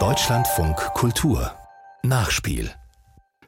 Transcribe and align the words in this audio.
Deutschlandfunk 0.00 0.74
Kultur 0.94 1.54
Nachspiel 2.02 2.74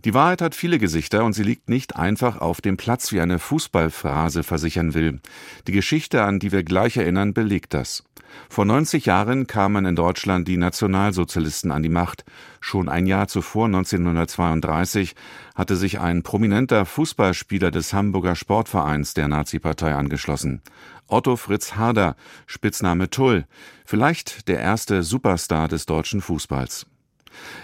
die 0.04 0.14
Wahrheit 0.14 0.40
hat 0.40 0.54
viele 0.54 0.78
Gesichter 0.78 1.24
und 1.24 1.32
sie 1.32 1.42
liegt 1.42 1.68
nicht 1.68 1.96
einfach 1.96 2.40
auf 2.40 2.60
dem 2.60 2.76
Platz, 2.76 3.10
wie 3.10 3.20
eine 3.20 3.40
Fußballphrase 3.40 4.44
versichern 4.44 4.94
will. 4.94 5.18
Die 5.66 5.72
Geschichte, 5.72 6.22
an 6.22 6.38
die 6.38 6.52
wir 6.52 6.62
gleich 6.62 6.96
erinnern, 6.96 7.34
belegt 7.34 7.74
das. 7.74 8.04
Vor 8.48 8.64
90 8.64 9.06
Jahren 9.06 9.46
kamen 9.46 9.86
in 9.86 9.96
Deutschland 9.96 10.48
die 10.48 10.56
Nationalsozialisten 10.56 11.70
an 11.70 11.82
die 11.82 11.88
Macht. 11.88 12.24
Schon 12.60 12.88
ein 12.88 13.06
Jahr 13.06 13.28
zuvor, 13.28 13.66
1932, 13.66 15.14
hatte 15.54 15.76
sich 15.76 16.00
ein 16.00 16.22
prominenter 16.22 16.84
Fußballspieler 16.86 17.70
des 17.70 17.92
Hamburger 17.92 18.36
Sportvereins 18.36 19.14
der 19.14 19.28
Nazi-Partei 19.28 19.94
angeschlossen. 19.94 20.62
Otto 21.08 21.36
Fritz 21.36 21.76
Harder, 21.76 22.16
Spitzname 22.46 23.10
Tull, 23.10 23.46
vielleicht 23.84 24.48
der 24.48 24.60
erste 24.60 25.02
Superstar 25.02 25.68
des 25.68 25.86
deutschen 25.86 26.20
Fußballs. 26.20 26.86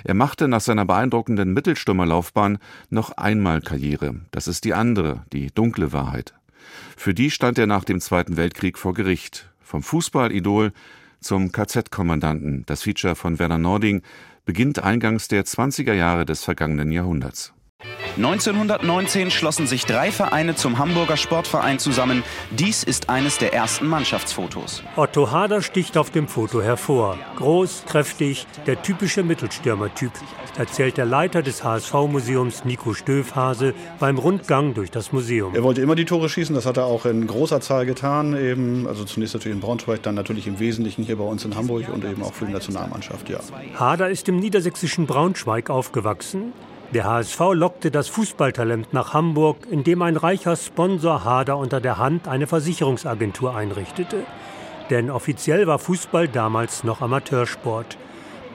Er 0.05 0.15
machte 0.15 0.49
nach 0.49 0.61
seiner 0.61 0.85
beeindruckenden 0.85 1.53
Mittelstürmerlaufbahn 1.53 2.59
noch 2.91 3.13
einmal 3.13 3.61
Karriere. 3.61 4.21
Das 4.31 4.49
ist 4.49 4.65
die 4.65 4.75
andere, 4.75 5.25
die 5.33 5.51
dunkle 5.53 5.93
Wahrheit. 5.93 6.35
Für 6.97 7.15
die 7.15 7.31
stand 7.31 7.59
er 7.59 7.67
nach 7.67 7.85
dem 7.85 8.01
Zweiten 8.01 8.37
Weltkrieg 8.37 8.79
vor 8.79 8.95
Gericht. 8.95 9.52
Vom 9.73 9.83
Fußballidol 9.83 10.75
zum 11.21 11.51
KZ-Kommandanten. 11.51 12.65
Das 12.67 12.83
Feature 12.83 13.15
von 13.15 13.39
Werner 13.39 13.57
Nording 13.57 14.03
beginnt 14.45 14.85
eingangs 14.85 15.29
der 15.29 15.47
20er 15.47 15.95
Jahre 15.95 16.27
des 16.27 16.45
vergangenen 16.45 16.93
Jahrhunderts. 16.93 17.55
1919 18.17 19.31
schlossen 19.31 19.67
sich 19.67 19.87
drei 19.87 20.13
Vereine 20.13 20.55
zum 20.55 20.79
Hamburger 20.79 21.17
Sportverein 21.17 21.79
zusammen. 21.79 22.23
Dies 22.51 22.85
ist 22.85 23.09
eines 23.09 23.39
der 23.39 23.55
ersten 23.55 23.87
Mannschaftsfotos. 23.87 24.83
Otto 24.97 25.31
Hader 25.31 25.63
sticht 25.63 25.97
auf 25.97 26.11
dem 26.11 26.29
Foto 26.29 26.61
hervor. 26.61 27.19
Groß, 27.37 27.85
kräftig, 27.87 28.47
der 28.67 28.83
typische 28.83 29.23
Mittelstürmertyp, 29.23 30.13
erzählt 30.59 30.99
der 30.99 31.07
Leiter 31.07 31.43
des 31.43 31.65
HSV-Museums 31.65 32.67
Nico 32.67 32.93
Stöfhase 32.93 33.73
beim 33.99 34.19
Rundgang 34.19 34.75
durch 34.75 34.91
das 34.91 35.13
Museum. 35.13 35.55
Er 35.55 35.63
wollte 35.63 35.81
immer 35.81 35.95
die 35.95 36.05
Tore 36.05 36.29
schießen, 36.29 36.55
das 36.55 36.67
hat 36.67 36.77
er 36.77 36.85
auch 36.85 37.07
in 37.07 37.27
großer 37.27 37.63
Zahl 37.63 37.87
getan. 37.87 38.37
Eben, 38.37 38.87
also 38.87 39.05
zunächst 39.05 39.35
natürlich 39.35 39.57
in 39.57 39.63
Braunschweig, 39.63 40.03
dann 40.03 40.15
natürlich 40.15 40.47
im 40.47 40.61
Wesentlichen 40.61 41.03
hier 41.03 41.17
bei 41.17 41.25
uns 41.25 41.47
in 41.47 41.57
Hamburg 41.57 41.89
und 41.89 42.05
eben 42.05 42.23
auch 42.23 42.35
für 42.35 42.45
die 42.45 42.53
Nationalmannschaft, 42.53 43.31
ja. 43.31 43.41
Hader 43.75 44.11
ist 44.11 44.29
im 44.29 44.37
niedersächsischen 44.37 45.07
Braunschweig 45.07 45.71
aufgewachsen. 45.71 46.53
Der 46.95 47.05
HSV 47.05 47.41
lockte 47.55 47.91
das 47.91 48.09
Fußballtalent 48.09 48.93
nach 48.93 49.15
Hamburg, 49.15 49.67
indem 49.71 50.03
ein 50.03 50.19
reicher 50.19 50.57
Sponsor 50.57 51.25
Hader 51.25 51.57
unter 51.57 51.81
der 51.81 51.97
Hand 51.97 52.29
eine 52.29 52.47
Versicherungsagentur 52.47 53.57
einrichtete. 53.57 54.27
Denn 54.91 55.11
offiziell 55.11 55.67
war 55.67 55.79
Fußball 55.79 56.29
damals 56.29 56.85
noch 56.85 57.01
Amateursport. 57.01 57.97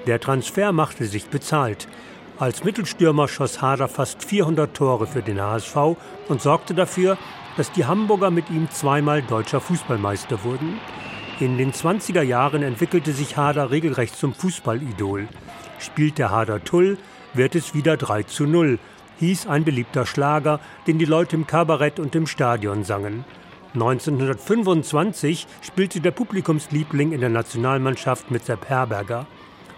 Der 0.06 0.20
Transfer 0.20 0.72
machte 0.72 1.06
sich 1.06 1.30
bezahlt. 1.30 1.88
Als 2.38 2.64
Mittelstürmer 2.64 3.28
schoss 3.28 3.64
Hader 3.64 3.88
fast 3.88 4.24
400 4.24 4.72
Tore 4.72 5.08
für 5.08 5.24
den 5.24 5.42
HSV 5.42 5.76
und 6.28 6.40
sorgte 6.40 6.76
dafür, 6.76 7.18
dass 7.56 7.72
die 7.72 7.86
Hamburger 7.86 8.30
mit 8.30 8.52
ihm 8.52 8.70
zweimal 8.70 9.24
deutscher 9.24 9.62
Fußballmeister 9.62 10.44
wurden. 10.44 10.80
In 11.40 11.58
den 11.58 11.74
20er 11.74 12.22
Jahren 12.22 12.62
entwickelte 12.62 13.14
sich 13.14 13.36
Hader 13.36 13.72
regelrecht 13.72 14.16
zum 14.16 14.36
Fußballidol. 14.36 15.28
Spielte 15.80 16.30
Hader 16.30 16.64
Tull, 16.64 17.00
wird 17.34 17.56
es 17.56 17.74
wieder 17.74 17.98
3 17.98 18.24
zu 18.24 18.46
0, 18.46 18.80
hieß 19.20 19.48
ein 19.48 19.64
beliebter 19.64 20.06
Schlager, 20.06 20.60
den 20.86 21.00
die 21.00 21.06
Leute 21.06 21.36
im 21.36 21.48
Kabarett 21.48 22.00
und 22.00 22.16
im 22.16 22.28
Stadion 22.28 22.84
sangen. 22.84 23.26
1925 23.74 25.46
spielte 25.62 26.00
der 26.00 26.12
Publikumsliebling 26.12 27.12
in 27.12 27.22
der 27.22 27.30
Nationalmannschaft 27.30 28.32
mit 28.32 28.46
Sepp 28.46 28.70
Herberger. 28.70 29.28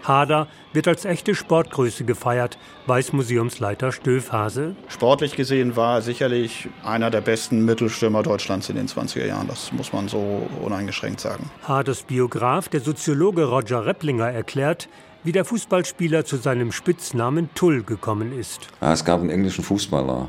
Hader 0.02 0.48
wird 0.72 0.88
als 0.88 1.04
echte 1.04 1.34
Sportgröße 1.34 2.04
gefeiert, 2.04 2.58
weiß 2.86 3.12
Museumsleiter 3.12 3.92
Stöfhase. 3.92 4.74
Sportlich 4.88 5.36
gesehen 5.36 5.76
war 5.76 5.96
er 5.96 6.02
sicherlich 6.02 6.68
einer 6.82 7.10
der 7.10 7.20
besten 7.20 7.64
Mittelstürmer 7.64 8.22
Deutschlands 8.22 8.68
in 8.70 8.76
den 8.76 8.88
20er 8.88 9.26
Jahren. 9.26 9.48
Das 9.48 9.72
muss 9.72 9.92
man 9.92 10.08
so 10.08 10.48
uneingeschränkt 10.62 11.20
sagen. 11.20 11.50
Haders 11.66 12.02
Biograf, 12.02 12.68
der 12.68 12.80
Soziologe 12.80 13.44
Roger 13.44 13.84
Repplinger, 13.84 14.30
erklärt, 14.30 14.88
wie 15.24 15.32
der 15.32 15.44
Fußballspieler 15.44 16.24
zu 16.24 16.36
seinem 16.36 16.72
Spitznamen 16.72 17.50
Tull 17.54 17.82
gekommen 17.82 18.38
ist. 18.38 18.68
es 18.80 19.04
gab 19.04 19.20
einen 19.20 19.30
englischen 19.30 19.64
Fußballer, 19.64 20.28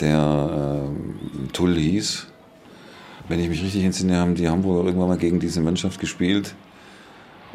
der 0.00 0.88
äh, 0.90 1.52
Tull 1.52 1.76
hieß. 1.76 2.26
Wenn 3.28 3.40
ich 3.40 3.48
mich 3.48 3.62
richtig 3.62 3.84
entsinne, 3.84 4.18
haben 4.18 4.34
die 4.34 4.48
Hamburger 4.48 4.86
irgendwann 4.86 5.08
mal 5.08 5.18
gegen 5.18 5.40
diese 5.40 5.60
Mannschaft 5.62 5.98
gespielt, 5.98 6.54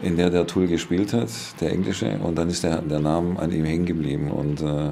in 0.02 0.18
der 0.18 0.32
der 0.32 0.48
Tull 0.48 0.68
gespielt 0.68 1.14
hat, 1.14 1.30
der 1.62 1.72
Englische. 1.72 2.18
Und 2.24 2.36
dann 2.36 2.50
ist 2.50 2.64
der, 2.64 2.82
der 2.82 3.00
Name 3.00 3.40
an 3.40 3.52
ihm 3.52 3.66
hängen 3.66 3.86
geblieben. 3.86 4.32
Und 4.32 4.62
äh, 4.62 4.92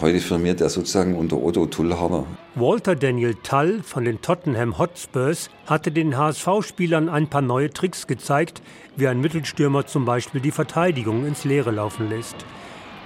Heute 0.00 0.18
firmiert 0.18 0.60
er 0.60 0.68
sozusagen 0.68 1.14
unter 1.14 1.40
Otto 1.40 1.66
Tullharder. 1.66 2.24
Walter 2.56 2.96
Daniel 2.96 3.36
Tull 3.42 3.80
von 3.82 4.04
den 4.04 4.20
Tottenham 4.20 4.76
Hotspurs 4.76 5.50
hatte 5.66 5.92
den 5.92 6.16
HSV-Spielern 6.16 7.08
ein 7.08 7.28
paar 7.28 7.42
neue 7.42 7.70
Tricks 7.70 8.08
gezeigt, 8.08 8.60
wie 8.96 9.06
ein 9.06 9.20
Mittelstürmer 9.20 9.86
zum 9.86 10.04
Beispiel 10.04 10.40
die 10.40 10.50
Verteidigung 10.50 11.24
ins 11.24 11.44
Leere 11.44 11.70
laufen 11.70 12.08
lässt. 12.08 12.36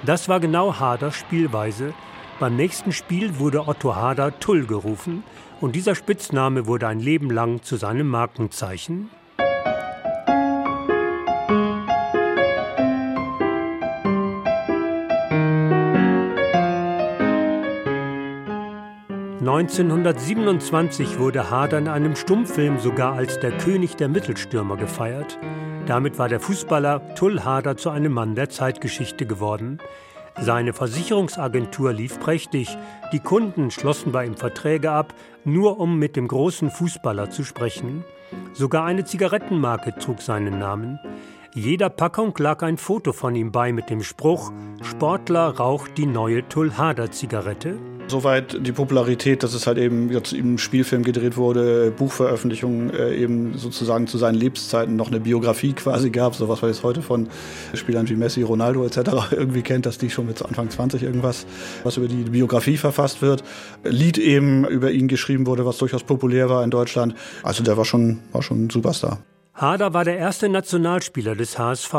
Das 0.07 0.29
war 0.31 0.41
genau 0.41 0.81
Haders 0.81 1.15
Spielweise. 1.15 1.93
Beim 2.41 2.57
nächsten 2.57 2.93
Spiel 2.93 3.39
wurde 3.39 3.69
Otto 3.69 3.95
Hader 3.95 4.39
Tull 4.39 4.65
gerufen 4.65 5.25
und 5.61 5.77
dieser 5.77 5.95
Spitzname 5.95 6.67
wurde 6.67 6.87
ein 6.87 7.01
Leben 7.01 7.31
lang 7.31 7.63
zu 7.63 7.77
seinem 7.77 8.09
Markenzeichen. 8.09 9.11
1927 19.59 21.19
wurde 21.19 21.51
Hader 21.51 21.79
in 21.79 21.89
einem 21.89 22.15
Stummfilm 22.15 22.79
sogar 22.79 23.15
als 23.15 23.41
der 23.41 23.51
König 23.51 23.97
der 23.97 24.09
Mittelstürmer 24.09 24.77
gefeiert. 24.77 25.37
Damit 25.85 26.17
war 26.17 26.29
der 26.29 26.39
Fußballer 26.39 27.17
Tull 27.17 27.41
Hader 27.41 27.77
zu 27.77 27.91
einem 27.91 28.13
Mann 28.13 28.37
der 28.37 28.51
Zeitgeschichte 28.51 29.27
geworden. 29.27 29.79
Seine 30.41 30.75
Versicherungsagentur 30.75 31.93
lief 31.93 32.21
prächtig. 32.21 32.79
Die 33.13 33.19
Kunden 33.19 33.73
schlossen 33.73 34.13
bei 34.13 34.27
ihm 34.27 34.37
Verträge 34.37 34.93
ab, 34.93 35.13
nur 35.45 35.81
um 35.81 35.99
mit 35.99 36.15
dem 36.15 36.29
großen 36.29 36.71
Fußballer 36.71 37.31
zu 37.31 37.43
sprechen. 37.43 38.05
Sogar 38.53 38.85
eine 38.85 39.07
Zigarettenmarke 39.07 39.93
trug 39.99 40.23
seinen 40.23 40.61
Namen. 40.61 41.01
Jeder 41.53 41.89
Packung 41.89 42.33
lag 42.39 42.63
ein 42.63 42.77
Foto 42.77 43.13
von 43.13 43.35
ihm 43.35 43.51
bei 43.51 43.73
mit 43.73 43.91
dem 43.91 44.05
Spruch: 44.05 44.53
Sportler 44.83 45.57
raucht 45.57 45.99
die 45.99 46.07
neue 46.07 46.49
Tullhader-Zigarette. 46.49 47.98
Soweit 48.09 48.67
die 48.67 48.73
Popularität, 48.73 49.43
dass 49.43 49.53
es 49.53 49.67
halt 49.67 49.77
eben 49.77 50.11
jetzt 50.11 50.33
im 50.33 50.57
Spielfilm 50.57 51.03
gedreht 51.03 51.37
wurde, 51.37 51.91
Buchveröffentlichungen 51.91 52.91
äh, 52.91 53.15
eben 53.15 53.59
sozusagen 53.59 54.07
zu 54.07 54.17
seinen 54.17 54.35
Lebenszeiten 54.35 54.97
noch 54.97 55.09
eine 55.09 55.21
Biografie 55.21 55.75
quasi 55.75 56.11
gab, 56.11 56.35
so 56.35 56.49
was 56.49 56.63
man 56.63 56.71
jetzt 56.71 56.83
heute 56.83 57.03
von 57.03 57.29
Spielern 57.75 58.09
wie 58.09 58.17
Messi, 58.17 58.43
Ronaldo 58.43 58.85
etc. 58.85 58.99
irgendwie 59.31 59.63
kennt, 59.63 59.85
dass 59.85 59.99
die 59.99 60.09
schon 60.09 60.27
mit 60.27 60.43
Anfang 60.43 60.71
20 60.71 61.03
irgendwas, 61.03 61.47
was 61.85 61.99
über 61.99 62.09
die 62.09 62.31
Biografie 62.31 62.79
verfasst 62.79 63.21
wird. 63.21 63.45
Lied 63.85 64.17
eben 64.17 64.67
über 64.67 64.91
ihn 64.91 65.09
geschrieben 65.09 65.47
wurde, 65.47 65.67
was 65.67 65.77
durchaus 65.79 66.03
populär 66.03 66.49
war 66.49 66.65
in 66.65 66.71
Deutschland. 66.71 67.15
Also 67.43 67.63
der 67.63 67.77
war 67.77 67.85
schon, 67.85 68.21
war 68.33 68.43
schon 68.43 68.65
ein 68.65 68.71
Superstar. 68.71 69.19
Hader 69.55 69.93
war 69.93 70.05
der 70.05 70.17
erste 70.17 70.49
Nationalspieler 70.49 71.35
des 71.35 71.59
HSV. 71.59 71.95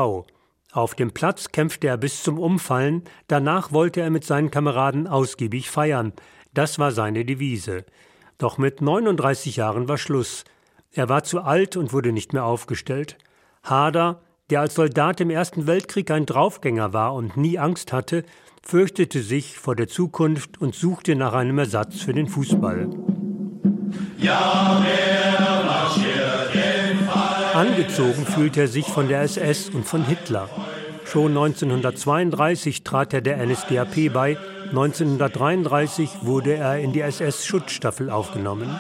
Auf 0.72 0.94
dem 0.94 1.12
Platz 1.12 1.52
kämpfte 1.52 1.88
er 1.88 1.98
bis 1.98 2.22
zum 2.22 2.38
Umfallen, 2.38 3.04
danach 3.28 3.72
wollte 3.72 4.02
er 4.02 4.12
mit 4.12 4.24
seinen 4.24 4.52
Kameraden 4.52 5.08
ausgiebig 5.08 5.70
feiern. 5.70 6.14
Das 6.54 6.78
war 6.78 6.92
seine 6.92 7.26
Devise. 7.26 7.86
Doch 8.38 8.58
mit 8.60 8.80
39 8.82 9.56
Jahren 9.56 9.88
war 9.88 9.98
Schluss. 9.98 10.44
Er 10.92 11.10
war 11.10 11.24
zu 11.24 11.42
alt 11.42 11.76
und 11.76 11.92
wurde 11.92 12.12
nicht 12.12 12.34
mehr 12.34 12.46
aufgestellt. 12.46 13.18
Hader, 13.64 14.22
der 14.52 14.62
als 14.62 14.76
Soldat 14.76 15.20
im 15.22 15.32
Ersten 15.32 15.66
Weltkrieg 15.66 16.12
ein 16.12 16.26
Draufgänger 16.26 16.94
war 16.94 17.16
und 17.16 17.36
nie 17.36 17.58
Angst 17.58 17.92
hatte, 17.92 18.24
fürchtete 18.64 19.22
sich 19.22 19.58
vor 19.58 19.76
der 19.76 19.88
Zukunft 19.88 20.62
und 20.62 20.76
suchte 20.76 21.16
nach 21.16 21.34
einem 21.34 21.58
Ersatz 21.58 22.02
für 22.02 22.14
den 22.14 22.28
Fußball. 22.28 22.90
Ja, 24.20 24.59
Angezogen 27.80 28.26
fühlte 28.26 28.60
er 28.60 28.68
sich 28.68 28.88
von 28.88 29.08
der 29.08 29.22
SS 29.22 29.70
und 29.70 29.86
von 29.86 30.06
Hitler. 30.06 30.50
Schon 31.06 31.30
1932 31.30 32.84
trat 32.84 33.14
er 33.14 33.22
der 33.22 33.38
NSDAP 33.38 34.12
bei, 34.14 34.38
1933 34.72 36.10
wurde 36.24 36.56
er 36.56 36.80
in 36.80 36.92
die 36.92 37.00
SS-Schutzstaffel 37.00 38.10
aufgenommen. 38.10 38.78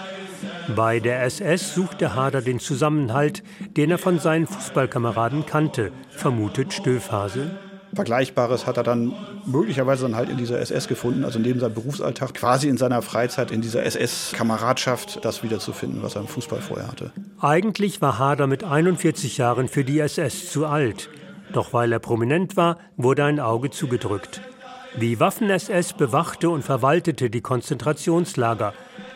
Bei 0.75 0.99
der 0.99 1.23
SS 1.23 1.73
suchte 1.75 2.13
Hader 2.13 2.41
den 2.41 2.59
Zusammenhalt, 2.59 3.41
den 3.77 3.89
er 3.89 3.99
von 3.99 4.19
seinen 4.19 4.47
Fußballkameraden 4.47 5.45
kannte, 5.45 5.93
vermutet 6.09 6.73
Stöfhase. 6.73 7.51
Vergleichbares 7.93 8.67
hat 8.67 8.77
er 8.77 8.83
dann 8.83 9.13
möglicherweise 9.45 10.03
dann 10.03 10.15
halt 10.15 10.29
in 10.29 10.37
dieser 10.37 10.59
SS 10.59 10.87
gefunden, 10.87 11.23
also 11.23 11.39
neben 11.39 11.59
seinem 11.59 11.73
Berufsalltag, 11.73 12.33
quasi 12.33 12.67
in 12.67 12.77
seiner 12.77 13.01
Freizeit 13.01 13.51
in 13.51 13.61
dieser 13.61 13.83
SS-Kameradschaft 13.83 15.23
das 15.25 15.43
wiederzufinden, 15.43 16.03
was 16.03 16.15
er 16.15 16.21
im 16.21 16.27
Fußball 16.27 16.61
vorher 16.61 16.87
hatte. 16.87 17.11
Eigentlich 17.39 18.01
war 18.01 18.19
Hader 18.19 18.47
mit 18.47 18.63
41 18.63 19.37
Jahren 19.37 19.67
für 19.67 19.83
die 19.83 19.99
SS 19.99 20.51
zu 20.51 20.65
alt. 20.65 21.09
Doch 21.51 21.73
weil 21.73 21.91
er 21.91 21.99
prominent 21.99 22.57
war, 22.57 22.77
wurde 22.95 23.23
ein 23.25 23.39
Auge 23.39 23.71
zugedrückt. 23.71 24.41
Die 24.99 25.19
Waffen-SS 25.19 25.93
bewachte 25.93 26.49
und 26.49 26.63
verwaltete 26.63 27.29
die 27.29 27.41
Konzentrationslager. 27.41 28.73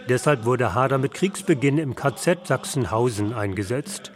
Deshalb 0.07 0.45
wurde 0.45 0.73
Hader 0.73 0.97
mit 0.97 1.13
Kriegsbeginn 1.13 1.77
im 1.77 1.95
KZ 1.95 2.47
Sachsenhausen 2.47 3.33
eingesetzt. 3.33 4.11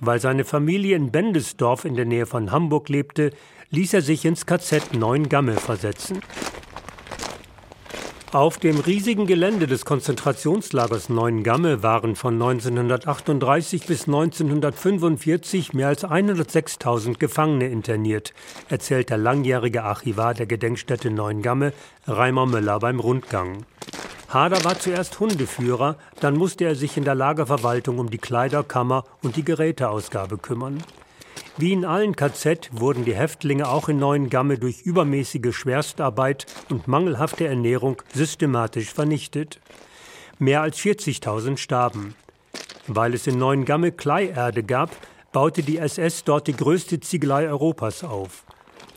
Weil 0.00 0.20
seine 0.20 0.44
Familie 0.44 0.96
in 0.96 1.10
Bendesdorf 1.10 1.84
in 1.84 1.94
der 1.94 2.04
Nähe 2.04 2.26
von 2.26 2.52
Hamburg 2.52 2.88
lebte, 2.88 3.32
ließ 3.70 3.94
er 3.94 4.02
sich 4.02 4.24
ins 4.24 4.46
KZ 4.46 4.94
Neuengamme 4.94 5.54
versetzen. 5.54 6.20
Auf 8.32 8.58
dem 8.58 8.78
riesigen 8.78 9.26
Gelände 9.26 9.66
des 9.66 9.86
Konzentrationslagers 9.86 11.08
Neuengamme 11.08 11.82
waren 11.82 12.14
von 12.14 12.34
1938 12.34 13.86
bis 13.86 14.06
1945 14.06 15.72
mehr 15.72 15.88
als 15.88 16.04
106.000 16.04 17.18
Gefangene 17.18 17.68
interniert, 17.68 18.34
erzählt 18.68 19.08
der 19.08 19.16
langjährige 19.16 19.82
Archivar 19.82 20.34
der 20.34 20.44
Gedenkstätte 20.44 21.10
Neuengamme, 21.10 21.72
Reimer 22.06 22.44
Möller 22.44 22.78
beim 22.80 23.00
Rundgang. 23.00 23.64
Hader 24.28 24.62
war 24.62 24.78
zuerst 24.78 25.20
Hundeführer, 25.20 25.96
dann 26.20 26.36
musste 26.36 26.66
er 26.66 26.74
sich 26.74 26.98
in 26.98 27.04
der 27.04 27.14
Lagerverwaltung 27.14 27.98
um 27.98 28.10
die 28.10 28.18
Kleiderkammer 28.18 29.04
und 29.22 29.36
die 29.36 29.44
Geräteausgabe 29.44 30.36
kümmern. 30.36 30.82
Wie 31.60 31.72
in 31.72 31.84
allen 31.84 32.14
KZ 32.14 32.70
wurden 32.70 33.04
die 33.04 33.16
Häftlinge 33.16 33.68
auch 33.68 33.88
in 33.88 33.98
Neuengamme 33.98 34.58
durch 34.58 34.82
übermäßige 34.82 35.52
Schwerstarbeit 35.52 36.46
und 36.70 36.86
mangelhafte 36.86 37.48
Ernährung 37.48 38.00
systematisch 38.14 38.94
vernichtet. 38.94 39.58
Mehr 40.38 40.62
als 40.62 40.78
40.000 40.78 41.56
starben. 41.56 42.14
Weil 42.86 43.12
es 43.12 43.26
in 43.26 43.38
Neuengamme 43.38 43.90
Kleierde 43.90 44.62
gab, 44.62 44.90
baute 45.32 45.64
die 45.64 45.78
SS 45.78 46.22
dort 46.22 46.46
die 46.46 46.54
größte 46.56 47.00
Ziegelei 47.00 47.48
Europas 47.48 48.04
auf. 48.04 48.44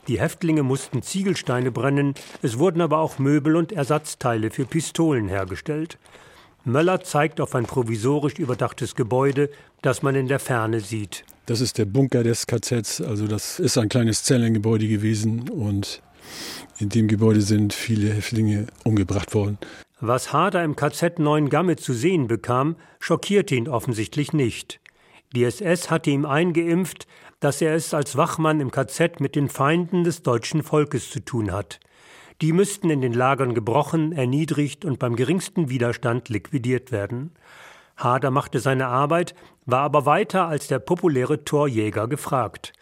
Die 0.06 0.20
Häftlinge 0.20 0.62
mussten 0.62 1.02
Ziegelsteine 1.02 1.72
brennen, 1.72 2.14
es 2.42 2.60
wurden 2.60 2.80
aber 2.80 2.98
auch 2.98 3.18
Möbel 3.18 3.56
und 3.56 3.72
Ersatzteile 3.72 4.52
für 4.52 4.66
Pistolen 4.66 5.26
hergestellt. 5.26 5.98
Möller 6.64 7.02
zeigt 7.02 7.40
auf 7.40 7.56
ein 7.56 7.66
provisorisch 7.66 8.38
überdachtes 8.38 8.94
Gebäude, 8.94 9.50
das 9.80 10.02
man 10.04 10.14
in 10.14 10.28
der 10.28 10.38
Ferne 10.38 10.78
sieht. 10.78 11.24
Das 11.52 11.60
ist 11.60 11.76
der 11.76 11.84
Bunker 11.84 12.22
des 12.22 12.46
KZs, 12.46 13.02
also 13.02 13.26
das 13.26 13.60
ist 13.60 13.76
ein 13.76 13.90
kleines 13.90 14.24
Zellengebäude 14.24 14.88
gewesen 14.88 15.50
und 15.50 16.00
in 16.78 16.88
dem 16.88 17.08
Gebäude 17.08 17.42
sind 17.42 17.74
viele 17.74 18.10
Häftlinge 18.10 18.68
umgebracht 18.84 19.34
worden. 19.34 19.58
Was 20.00 20.32
Hader 20.32 20.64
im 20.64 20.76
KZ 20.76 21.18
Neuengamme 21.18 21.76
zu 21.76 21.92
sehen 21.92 22.26
bekam, 22.26 22.76
schockierte 23.00 23.54
ihn 23.54 23.68
offensichtlich 23.68 24.32
nicht. 24.32 24.80
Die 25.36 25.44
SS 25.44 25.90
hatte 25.90 26.08
ihm 26.08 26.24
eingeimpft, 26.24 27.06
dass 27.38 27.60
er 27.60 27.74
es 27.74 27.92
als 27.92 28.16
Wachmann 28.16 28.60
im 28.60 28.70
KZ 28.70 29.20
mit 29.20 29.36
den 29.36 29.50
Feinden 29.50 30.04
des 30.04 30.22
deutschen 30.22 30.62
Volkes 30.62 31.10
zu 31.10 31.20
tun 31.20 31.52
hat. 31.52 31.80
Die 32.40 32.54
müssten 32.54 32.88
in 32.88 33.02
den 33.02 33.12
Lagern 33.12 33.52
gebrochen, 33.52 34.12
erniedrigt 34.12 34.86
und 34.86 34.98
beim 34.98 35.16
geringsten 35.16 35.68
Widerstand 35.68 36.30
liquidiert 36.30 36.92
werden. 36.92 37.32
Hader 37.98 38.30
machte 38.30 38.58
seine 38.58 38.86
Arbeit, 38.86 39.34
war 39.66 39.80
aber 39.80 40.06
weiter 40.06 40.48
als 40.48 40.68
der 40.68 40.78
populäre 40.78 41.44
Torjäger 41.44 42.08
gefragt. 42.08 42.72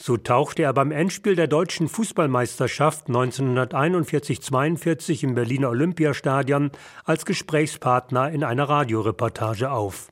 So 0.00 0.16
tauchte 0.16 0.62
er 0.62 0.72
beim 0.72 0.92
Endspiel 0.92 1.34
der 1.34 1.48
deutschen 1.48 1.88
Fußballmeisterschaft 1.88 3.08
1941-42 3.08 5.24
im 5.24 5.34
Berliner 5.34 5.70
Olympiastadion 5.70 6.70
als 7.04 7.26
Gesprächspartner 7.26 8.30
in 8.30 8.44
einer 8.44 8.68
Radioreportage 8.68 9.72
auf. 9.72 10.06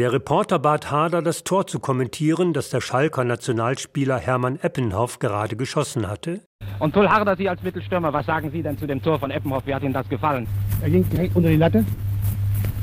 Der 0.00 0.12
Reporter 0.12 0.58
bat 0.58 0.90
Hader, 0.90 1.22
das 1.22 1.44
Tor 1.44 1.68
zu 1.68 1.78
kommentieren, 1.80 2.52
das 2.52 2.70
der 2.70 2.80
Schalker 2.80 3.24
Nationalspieler 3.24 4.18
Hermann 4.18 4.58
Eppenhoff 4.60 5.18
gerade 5.18 5.56
geschossen 5.56 6.08
hatte. 6.08 6.40
Und 6.78 6.94
Tull 6.94 7.08
Harder, 7.08 7.34
Sie 7.36 7.48
als 7.48 7.60
Mittelstürmer, 7.62 8.12
was 8.12 8.26
sagen 8.26 8.50
Sie 8.50 8.62
denn 8.62 8.78
zu 8.78 8.86
dem 8.86 9.02
Tor 9.02 9.18
von 9.18 9.32
Eppenhoff? 9.32 9.66
Wie 9.66 9.74
hat 9.74 9.82
Ihnen 9.82 9.94
das 9.94 10.08
gefallen? 10.08 10.46
Er 10.82 10.90
ging 10.90 11.08
direkt 11.10 11.34
unter 11.34 11.48
die 11.48 11.56
Latte, 11.56 11.84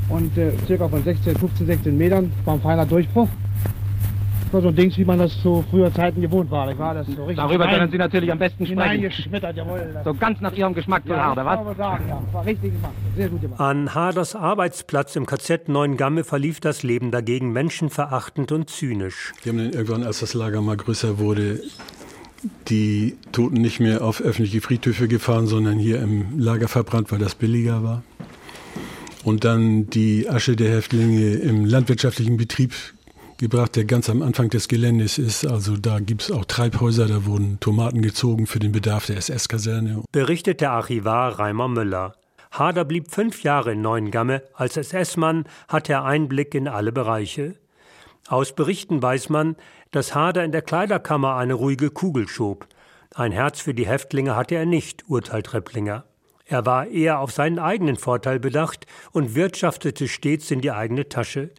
und 0.08 0.36
äh, 0.38 0.52
circa 0.66 0.88
von 0.88 1.02
16, 1.02 1.36
15, 1.36 1.66
16 1.66 1.96
Metern 1.96 2.32
war 2.44 2.54
ein 2.54 2.60
feiner 2.60 2.86
Durchbruch. 2.86 3.28
Das 4.44 4.52
war 4.52 4.62
so 4.62 4.68
ein 4.68 4.76
Ding, 4.76 4.96
wie 4.96 5.04
man 5.04 5.18
das 5.18 5.34
so 5.42 5.64
früher 5.70 5.92
Zeiten 5.92 6.20
gewohnt 6.20 6.48
war. 6.52 6.78
war 6.78 6.94
das 6.94 7.08
so 7.08 7.24
richtig 7.24 7.36
Darüber 7.36 7.66
können 7.66 7.90
Sie 7.90 7.98
natürlich 7.98 8.30
am 8.30 8.38
besten 8.38 8.64
sprechen. 8.64 9.10
jawohl. 9.56 9.96
So 10.04 10.14
ganz 10.14 10.40
nach 10.40 10.52
Ihrem 10.52 10.72
Geschmack, 10.72 11.02
ja, 11.06 11.16
Harder, 11.16 11.44
was? 11.44 11.76
Sagen, 11.76 12.04
ja. 12.08 12.22
War 12.32 12.46
richtig 12.46 12.72
gemacht, 12.72 12.92
sehr 13.16 13.28
gut 13.28 13.40
gemacht. 13.42 13.60
An 13.60 13.92
Haders 13.92 14.36
Arbeitsplatz 14.36 15.16
im 15.16 15.26
KZ 15.26 15.68
Neuengamme 15.68 16.22
verlief 16.22 16.60
das 16.60 16.84
Leben 16.84 17.10
dagegen 17.10 17.50
menschenverachtend 17.50 18.52
und 18.52 18.70
zynisch. 18.70 19.32
Wir 19.42 19.50
haben 19.50 19.58
dann 19.58 19.72
irgendwann, 19.72 20.04
als 20.04 20.20
das 20.20 20.32
Lager 20.32 20.62
mal 20.62 20.76
größer 20.76 21.18
wurde, 21.18 21.60
die 22.68 23.16
Toten 23.32 23.60
nicht 23.60 23.80
mehr 23.80 24.04
auf 24.04 24.20
öffentliche 24.20 24.60
Friedhöfe 24.60 25.08
gefahren, 25.08 25.48
sondern 25.48 25.76
hier 25.76 26.00
im 26.00 26.38
Lager 26.38 26.68
verbrannt, 26.68 27.10
weil 27.10 27.18
das 27.18 27.34
billiger 27.34 27.82
war 27.82 28.04
und 29.26 29.44
dann 29.44 29.90
die 29.90 30.28
Asche 30.28 30.54
der 30.54 30.70
Häftlinge 30.70 31.34
im 31.34 31.64
landwirtschaftlichen 31.64 32.36
Betrieb 32.36 32.72
gebracht, 33.38 33.74
der 33.74 33.84
ganz 33.84 34.08
am 34.08 34.22
Anfang 34.22 34.50
des 34.50 34.68
Geländes 34.68 35.18
ist. 35.18 35.44
Also 35.44 35.76
da 35.76 35.98
gibt 35.98 36.22
es 36.22 36.30
auch 36.30 36.44
Treibhäuser, 36.44 37.06
da 37.08 37.26
wurden 37.26 37.58
Tomaten 37.58 38.02
gezogen 38.02 38.46
für 38.46 38.60
den 38.60 38.70
Bedarf 38.70 39.06
der 39.06 39.16
SS-Kaserne. 39.16 40.04
Berichtet 40.12 40.60
der 40.60 40.70
Archivar 40.70 41.40
Reimer 41.40 41.66
Müller. 41.66 42.14
Hader 42.52 42.84
blieb 42.84 43.10
fünf 43.10 43.42
Jahre 43.42 43.72
in 43.72 43.80
Neuengamme. 43.80 44.42
Als 44.54 44.76
SS-Mann 44.76 45.46
hatte 45.66 45.94
er 45.94 46.04
Einblick 46.04 46.54
in 46.54 46.68
alle 46.68 46.92
Bereiche. 46.92 47.56
Aus 48.28 48.54
Berichten 48.54 49.02
weiß 49.02 49.28
man, 49.28 49.56
dass 49.90 50.14
Hader 50.14 50.44
in 50.44 50.52
der 50.52 50.62
Kleiderkammer 50.62 51.34
eine 51.34 51.54
ruhige 51.54 51.90
Kugel 51.90 52.28
schob. 52.28 52.68
Ein 53.12 53.32
Herz 53.32 53.60
für 53.60 53.74
die 53.74 53.88
Häftlinge 53.88 54.36
hatte 54.36 54.54
er 54.54 54.66
nicht, 54.66 55.08
urteilt 55.08 55.52
Repplinger. 55.52 56.04
Er 56.48 56.64
war 56.64 56.86
eher 56.86 57.18
auf 57.18 57.32
seinen 57.32 57.58
eigenen 57.58 57.96
Vorteil 57.96 58.38
bedacht 58.38 58.86
und 59.10 59.34
wirtschaftete 59.34 60.06
stets 60.06 60.50
in 60.52 60.60
die 60.60 60.70
eigene 60.70 61.08
Tasche. 61.08 61.50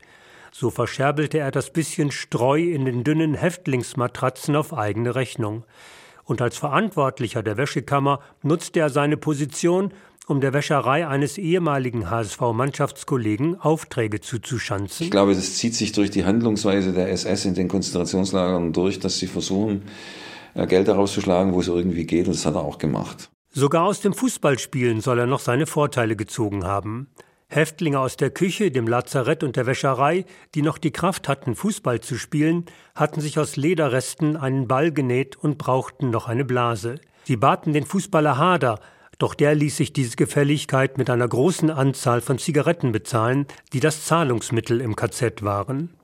So 0.53 0.69
verscherbelte 0.69 1.39
er 1.39 1.51
das 1.51 1.71
bisschen 1.71 2.09
Streu 2.09 2.61
in 2.61 2.85
den 2.85 3.03
dünnen 3.03 3.33
Häftlingsmatratzen 3.33 4.55
auf 4.55 4.73
eigene 4.73 5.13
Rechnung. 5.13 5.65
Und 6.23 6.41
als 6.41 6.57
Verantwortlicher 6.57 7.43
der 7.43 7.57
Wäschekammer 7.57 8.21
nutzte 8.43 8.79
er 8.79 8.89
seine 8.89 9.17
Position, 9.17 9.91
um 10.25 10.41
der 10.41 10.53
Wäscherei 10.53 11.05
eines 11.05 11.37
ehemaligen 11.37 12.09
HSV-Mannschaftskollegen 12.09 13.59
Aufträge 13.59 14.21
zuzuschanzen. 14.21 15.05
Ich 15.05 15.11
glaube, 15.11 15.35
das 15.35 15.55
zieht 15.55 15.75
sich 15.75 15.91
durch 15.91 16.11
die 16.11 16.25
Handlungsweise 16.25 16.93
der 16.93 17.11
SS 17.11 17.45
in 17.45 17.55
den 17.55 17.67
Konzentrationslagern 17.67 18.73
durch, 18.73 18.99
dass 18.99 19.19
sie 19.19 19.27
versuchen, 19.27 19.83
äh, 20.53 20.65
Geld 20.65 20.87
herauszuschlagen, 20.87 21.53
wo 21.53 21.59
es 21.59 21.67
irgendwie 21.67 22.05
geht. 22.05 22.27
Und 22.27 22.35
das 22.35 22.45
hat 22.45 22.55
er 22.55 22.61
auch 22.61 22.77
gemacht. 22.77 23.29
Sogar 23.59 23.85
aus 23.85 24.01
dem 24.01 24.13
Fußballspielen 24.13 25.01
soll 25.01 25.17
er 25.17 25.25
noch 25.25 25.39
seine 25.39 25.65
Vorteile 25.65 26.15
gezogen 26.15 26.63
haben. 26.63 27.07
Häftlinge 27.47 27.99
aus 27.99 28.15
der 28.15 28.29
Küche, 28.29 28.69
dem 28.69 28.87
Lazarett 28.87 29.43
und 29.43 29.55
der 29.55 29.65
Wäscherei, 29.65 30.25
die 30.53 30.61
noch 30.61 30.77
die 30.77 30.91
Kraft 30.91 31.27
hatten, 31.27 31.55
Fußball 31.55 31.99
zu 31.99 32.19
spielen, 32.19 32.65
hatten 32.93 33.19
sich 33.19 33.39
aus 33.39 33.55
Lederresten 33.55 34.37
einen 34.37 34.67
Ball 34.67 34.91
genäht 34.91 35.37
und 35.37 35.57
brauchten 35.57 36.11
noch 36.11 36.27
eine 36.27 36.45
Blase. 36.45 36.99
Sie 37.23 37.35
baten 37.35 37.73
den 37.73 37.87
Fußballer 37.87 38.37
Hader, 38.37 38.79
doch 39.17 39.33
der 39.33 39.55
ließ 39.55 39.75
sich 39.75 39.91
diese 39.91 40.17
Gefälligkeit 40.17 40.99
mit 40.99 41.09
einer 41.09 41.27
großen 41.27 41.71
Anzahl 41.71 42.21
von 42.21 42.37
Zigaretten 42.37 42.91
bezahlen, 42.91 43.47
die 43.73 43.79
das 43.79 44.05
Zahlungsmittel 44.05 44.81
im 44.81 44.95
KZ 44.95 45.41
waren. 45.41 45.95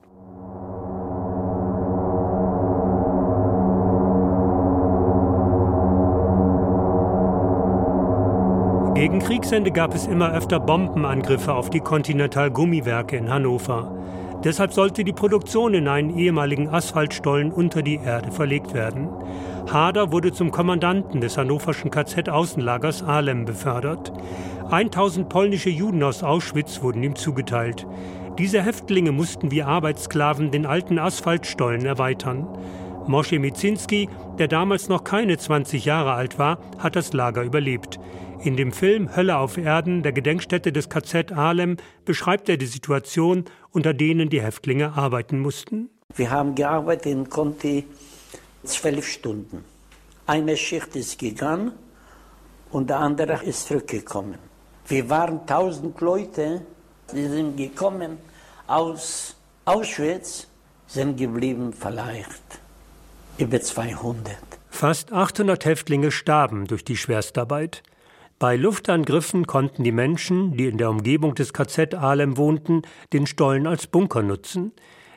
Gegen 9.04 9.18
Kriegsende 9.18 9.70
gab 9.70 9.94
es 9.94 10.06
immer 10.06 10.32
öfter 10.32 10.58
Bombenangriffe 10.58 11.52
auf 11.52 11.68
die 11.68 11.80
Continental 11.80 12.50
Gummiwerke 12.50 13.18
in 13.18 13.28
Hannover. 13.28 13.94
Deshalb 14.42 14.72
sollte 14.72 15.04
die 15.04 15.12
Produktion 15.12 15.74
in 15.74 15.88
einen 15.88 16.16
ehemaligen 16.16 16.70
Asphaltstollen 16.70 17.52
unter 17.52 17.82
die 17.82 17.96
Erde 17.96 18.32
verlegt 18.32 18.72
werden. 18.72 19.10
Hader 19.70 20.10
wurde 20.10 20.32
zum 20.32 20.50
Kommandanten 20.50 21.20
des 21.20 21.36
hannoverschen 21.36 21.90
KZ-Außenlagers 21.90 23.02
Ahlem 23.02 23.44
befördert. 23.44 24.10
1000 24.70 25.28
polnische 25.28 25.68
Juden 25.68 26.02
aus 26.02 26.22
Auschwitz 26.22 26.82
wurden 26.82 27.02
ihm 27.02 27.14
zugeteilt. 27.14 27.86
Diese 28.38 28.62
Häftlinge 28.62 29.12
mussten 29.12 29.50
wie 29.50 29.62
Arbeitssklaven 29.62 30.50
den 30.50 30.64
alten 30.64 30.98
Asphaltstollen 30.98 31.84
erweitern. 31.84 32.48
Mosche 33.06 33.38
Mizinski, 33.38 34.08
der 34.38 34.48
damals 34.48 34.88
noch 34.88 35.04
keine 35.04 35.36
20 35.36 35.84
Jahre 35.84 36.12
alt 36.14 36.38
war, 36.38 36.58
hat 36.78 36.96
das 36.96 37.12
Lager 37.12 37.42
überlebt. 37.42 38.00
In 38.42 38.56
dem 38.56 38.72
Film 38.72 39.14
Hölle 39.14 39.36
auf 39.36 39.58
Erden, 39.58 40.02
der 40.02 40.12
Gedenkstätte 40.12 40.72
des 40.72 40.88
KZ 40.88 41.32
Ahlem, 41.32 41.76
beschreibt 42.06 42.48
er 42.48 42.56
die 42.56 42.66
Situation, 42.66 43.44
unter 43.70 43.92
denen 43.92 44.30
die 44.30 44.40
Häftlinge 44.40 44.96
arbeiten 44.96 45.38
mussten. 45.38 45.90
Wir 46.14 46.30
haben 46.30 46.54
gearbeitet 46.54 47.06
in 47.06 47.28
Conti 47.28 47.84
zwölf 48.64 49.06
Stunden 49.06 49.64
Eine 50.26 50.56
Schicht 50.56 50.96
ist 50.96 51.18
gegangen 51.18 51.72
und 52.70 52.88
der 52.88 53.00
andere 53.00 53.44
ist 53.44 53.66
zurückgekommen. 53.68 54.38
Wir 54.88 55.10
waren 55.10 55.46
tausend 55.46 56.00
Leute, 56.00 56.62
die 57.12 57.26
sind 57.26 57.56
gekommen 57.56 58.18
aus 58.66 59.36
Auschwitz, 59.66 60.46
sind 60.86 61.18
geblieben 61.18 61.72
vielleicht 61.72 62.63
über 63.38 63.60
200. 63.60 64.36
Fast 64.70 65.12
800 65.12 65.64
Häftlinge 65.64 66.10
starben 66.10 66.66
durch 66.66 66.84
die 66.84 66.96
Schwerstarbeit. 66.96 67.82
Bei 68.38 68.56
Luftangriffen 68.56 69.46
konnten 69.46 69.84
die 69.84 69.92
Menschen, 69.92 70.56
die 70.56 70.66
in 70.66 70.78
der 70.78 70.90
Umgebung 70.90 71.34
des 71.34 71.52
KZ 71.52 71.94
Ahlem 71.94 72.36
wohnten, 72.36 72.82
den 73.12 73.26
Stollen 73.26 73.66
als 73.66 73.86
Bunker 73.86 74.22
nutzen. 74.22 74.72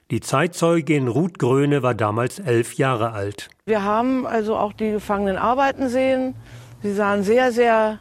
Die 0.09 0.21
Zeitzeugin 0.21 1.07
Ruth 1.07 1.37
Gröne 1.37 1.83
war 1.83 1.93
damals 1.93 2.39
elf 2.39 2.75
Jahre 2.75 3.11
alt. 3.11 3.49
Wir 3.65 3.83
haben 3.83 4.25
also 4.25 4.55
auch 4.55 4.73
die 4.73 4.91
Gefangenen 4.91 5.37
arbeiten 5.37 5.89
sehen. 5.89 6.35
Sie 6.81 6.93
sahen 6.93 7.23
sehr, 7.23 7.51
sehr 7.51 7.99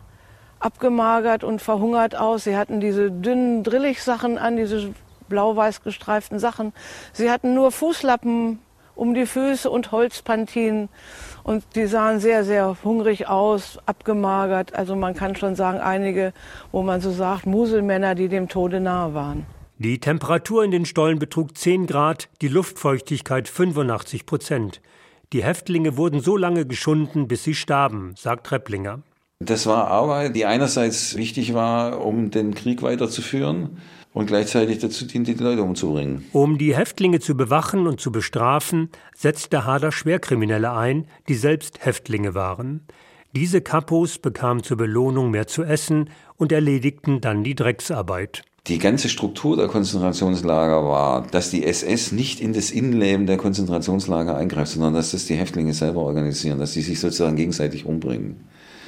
abgemagert 0.61 1.43
und 1.45 1.61
verhungert 1.61 2.15
aus. 2.15 2.45
Sie 2.45 2.57
hatten 2.57 2.81
diese 2.81 3.11
dünnen 3.11 3.65
Drilligsachen 3.65 4.39
an, 4.39 4.57
diese 4.57 4.95
blau-weiß 5.29 5.83
gestreiften 5.83 6.39
Sachen. 6.39 6.73
Sie 7.13 7.31
hatten 7.31 7.55
nur 7.55 7.73
Fußlappen 7.73 8.61
um 8.97 9.15
die 9.15 9.27
Füße 9.27 9.71
und 9.71 9.93
Holzpantinen. 9.93 10.89
Und 11.45 11.63
die 11.77 11.87
sahen 11.87 12.19
sehr, 12.19 12.45
sehr 12.45 12.77
hungrig 12.83 13.29
aus, 13.29 13.79
abgemagert. 13.87 14.75
Also 14.75 14.97
man 14.97 15.15
kann 15.15 15.37
schon 15.37 15.55
sagen, 15.55 15.79
einige, 15.79 16.33
wo 16.73 16.83
man 16.83 17.01
so 17.01 17.13
sagt, 17.13 17.47
Muselmänner, 17.47 18.17
die 18.17 18.29
dem 18.29 18.49
Tode 18.49 18.81
nahe 18.81 19.15
waren. 19.15 19.47
Die 19.79 20.01
Temperatur 20.01 20.65
in 20.65 20.71
den 20.71 20.87
Stollen 20.87 21.19
betrug 21.19 21.57
10 21.57 21.87
Grad, 21.87 22.29
die 22.41 22.49
Luftfeuchtigkeit 22.49 23.47
85 23.47 24.27
Prozent. 24.27 24.81
Die 25.33 25.45
Häftlinge 25.45 25.97
wurden 25.97 26.21
so 26.21 26.37
lange 26.37 26.67
geschunden, 26.67 27.29
bis 27.29 27.45
sie 27.45 27.55
starben, 27.55 28.15
sagt 28.17 28.51
Repplinger. 28.51 29.03
Das 29.39 29.67
war 29.67 29.89
Arbeit, 29.89 30.35
die 30.35 30.47
einerseits 30.47 31.17
wichtig 31.17 31.53
war, 31.53 32.03
um 32.03 32.31
den 32.31 32.55
Krieg 32.55 32.81
weiterzuführen 32.81 33.77
und 34.17 34.25
gleichzeitig 34.25 34.79
dazu 34.79 35.05
diente, 35.05 35.35
die 35.35 35.43
Leute 35.43 35.63
umzubringen. 35.63 36.25
Um 36.33 36.57
die 36.57 36.75
Häftlinge 36.75 37.21
zu 37.21 37.37
bewachen 37.37 37.87
und 37.87 38.01
zu 38.01 38.11
bestrafen, 38.11 38.89
setzte 39.15 39.67
Hader 39.67 39.93
Schwerkriminelle 39.93 40.73
ein, 40.73 41.07
die 41.29 41.35
selbst 41.35 41.85
Häftlinge 41.85 42.35
waren. 42.35 42.81
Diese 43.35 43.61
Kapos 43.61 44.17
bekamen 44.17 44.63
zur 44.63 44.79
Belohnung 44.79 45.31
mehr 45.31 45.47
zu 45.47 45.65
essen 45.65 46.09
und 46.39 46.51
erledigten 46.51 47.21
dann 47.21 47.45
die 47.45 47.55
Drecksarbeit. 47.55 48.43
Die 48.69 48.79
ganze 48.79 49.11
Struktur 49.11 49.55
der 49.55 49.69
Konzentrationslager 49.69 50.83
war, 50.83 51.27
dass 51.27 51.51
die 51.51 51.65
SS 51.65 52.13
nicht 52.13 52.41
in 52.41 52.55
das 52.55 52.71
Innenleben 52.71 53.27
der 53.27 53.37
Konzentrationslager 53.37 54.35
eingreift, 54.35 54.73
sondern 54.73 54.95
dass 54.95 55.11
das 55.11 55.27
die 55.27 55.35
Häftlinge 55.35 55.75
selber 55.75 56.01
organisieren, 56.01 56.59
dass 56.59 56.73
sie 56.73 56.81
sich 56.81 56.99
sozusagen 57.01 57.37
gegenseitig 57.37 57.85
umbringen. 57.85 58.37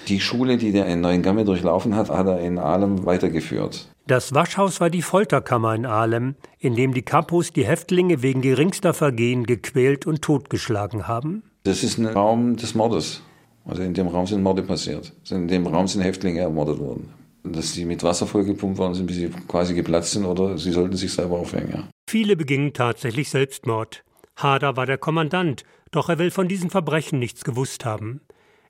Die 0.09 0.21
Schule, 0.21 0.57
die 0.57 0.73
der 0.73 0.87
in 0.87 1.03
Neuengamme 1.03 1.45
durchlaufen 1.45 1.95
hat, 1.95 2.09
hat 2.09 2.27
er 2.27 2.41
in 2.41 2.57
Ahlem 2.57 3.05
weitergeführt. 3.05 3.89
Das 4.09 4.33
Waschhaus 4.33 4.81
war 4.81 4.89
die 4.89 5.03
Folterkammer 5.03 5.75
in 5.75 5.85
Ahlem, 5.85 6.35
in 6.59 6.75
dem 6.75 6.95
die 6.95 7.03
Kapos 7.03 7.53
die 7.53 7.67
Häftlinge 7.67 8.23
wegen 8.23 8.41
geringster 8.41 8.95
Vergehen 8.95 9.45
gequält 9.45 10.07
und 10.07 10.23
totgeschlagen 10.23 11.07
haben. 11.07 11.43
Das 11.65 11.85
ist 11.85 11.99
ein 11.99 12.07
Raum 12.07 12.57
des 12.57 12.75
Mordes. 12.75 13.23
Also 13.67 13.83
in 13.83 13.93
dem 13.93 14.09
Raum 14.09 14.27
sind 14.27 14.43
Morde 14.43 14.63
passiert. 14.63 15.13
In 15.29 15.47
dem 15.47 15.67
Raum 15.67 15.87
sind 15.89 16.01
Häftlinge 16.01 16.41
ermordet 16.41 16.79
worden 16.79 17.13
dass 17.45 17.73
sie 17.73 17.87
mit 17.87 18.03
Wasser 18.03 18.27
vollgepumpt 18.27 18.77
worden 18.77 18.93
sind, 18.93 19.07
bis 19.07 19.17
sie 19.17 19.31
quasi 19.47 19.73
geplatzt 19.73 20.13
sind 20.13 20.27
oder 20.27 20.59
sie 20.59 20.71
sollten 20.71 20.97
sich 20.97 21.11
selber 21.11 21.39
aufhängen. 21.39 21.71
Ja. 21.73 21.89
Viele 22.07 22.37
begingen 22.37 22.75
tatsächlich 22.75 23.31
Selbstmord. 23.31 24.05
Hader 24.37 24.77
war 24.77 24.85
der 24.85 24.99
Kommandant, 24.99 25.65
doch 25.91 26.11
er 26.11 26.19
will 26.19 26.31
von 26.31 26.47
diesen 26.47 26.69
Verbrechen 26.69 27.19
nichts 27.19 27.45
gewusst 27.45 27.87
haben. 27.87 28.21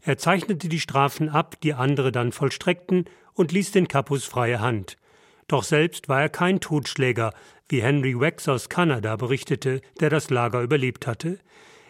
Er 0.02 0.16
zeichnete 0.16 0.68
die 0.68 0.78
Strafen 0.78 1.28
ab, 1.28 1.56
die 1.62 1.74
andere 1.74 2.12
dann 2.12 2.30
vollstreckten, 2.30 3.06
und 3.34 3.50
ließ 3.50 3.72
den 3.72 3.88
Kapus 3.88 4.26
freie 4.26 4.60
Hand. 4.60 4.96
Doch 5.48 5.64
selbst 5.64 6.08
war 6.08 6.20
er 6.20 6.28
kein 6.28 6.60
Totschläger, 6.60 7.32
wie 7.68 7.82
Henry 7.82 8.18
Wax 8.18 8.48
aus 8.48 8.68
Kanada 8.68 9.16
berichtete, 9.16 9.80
der 10.00 10.10
das 10.10 10.30
Lager 10.30 10.62
überlebt 10.62 11.06
hatte. 11.06 11.38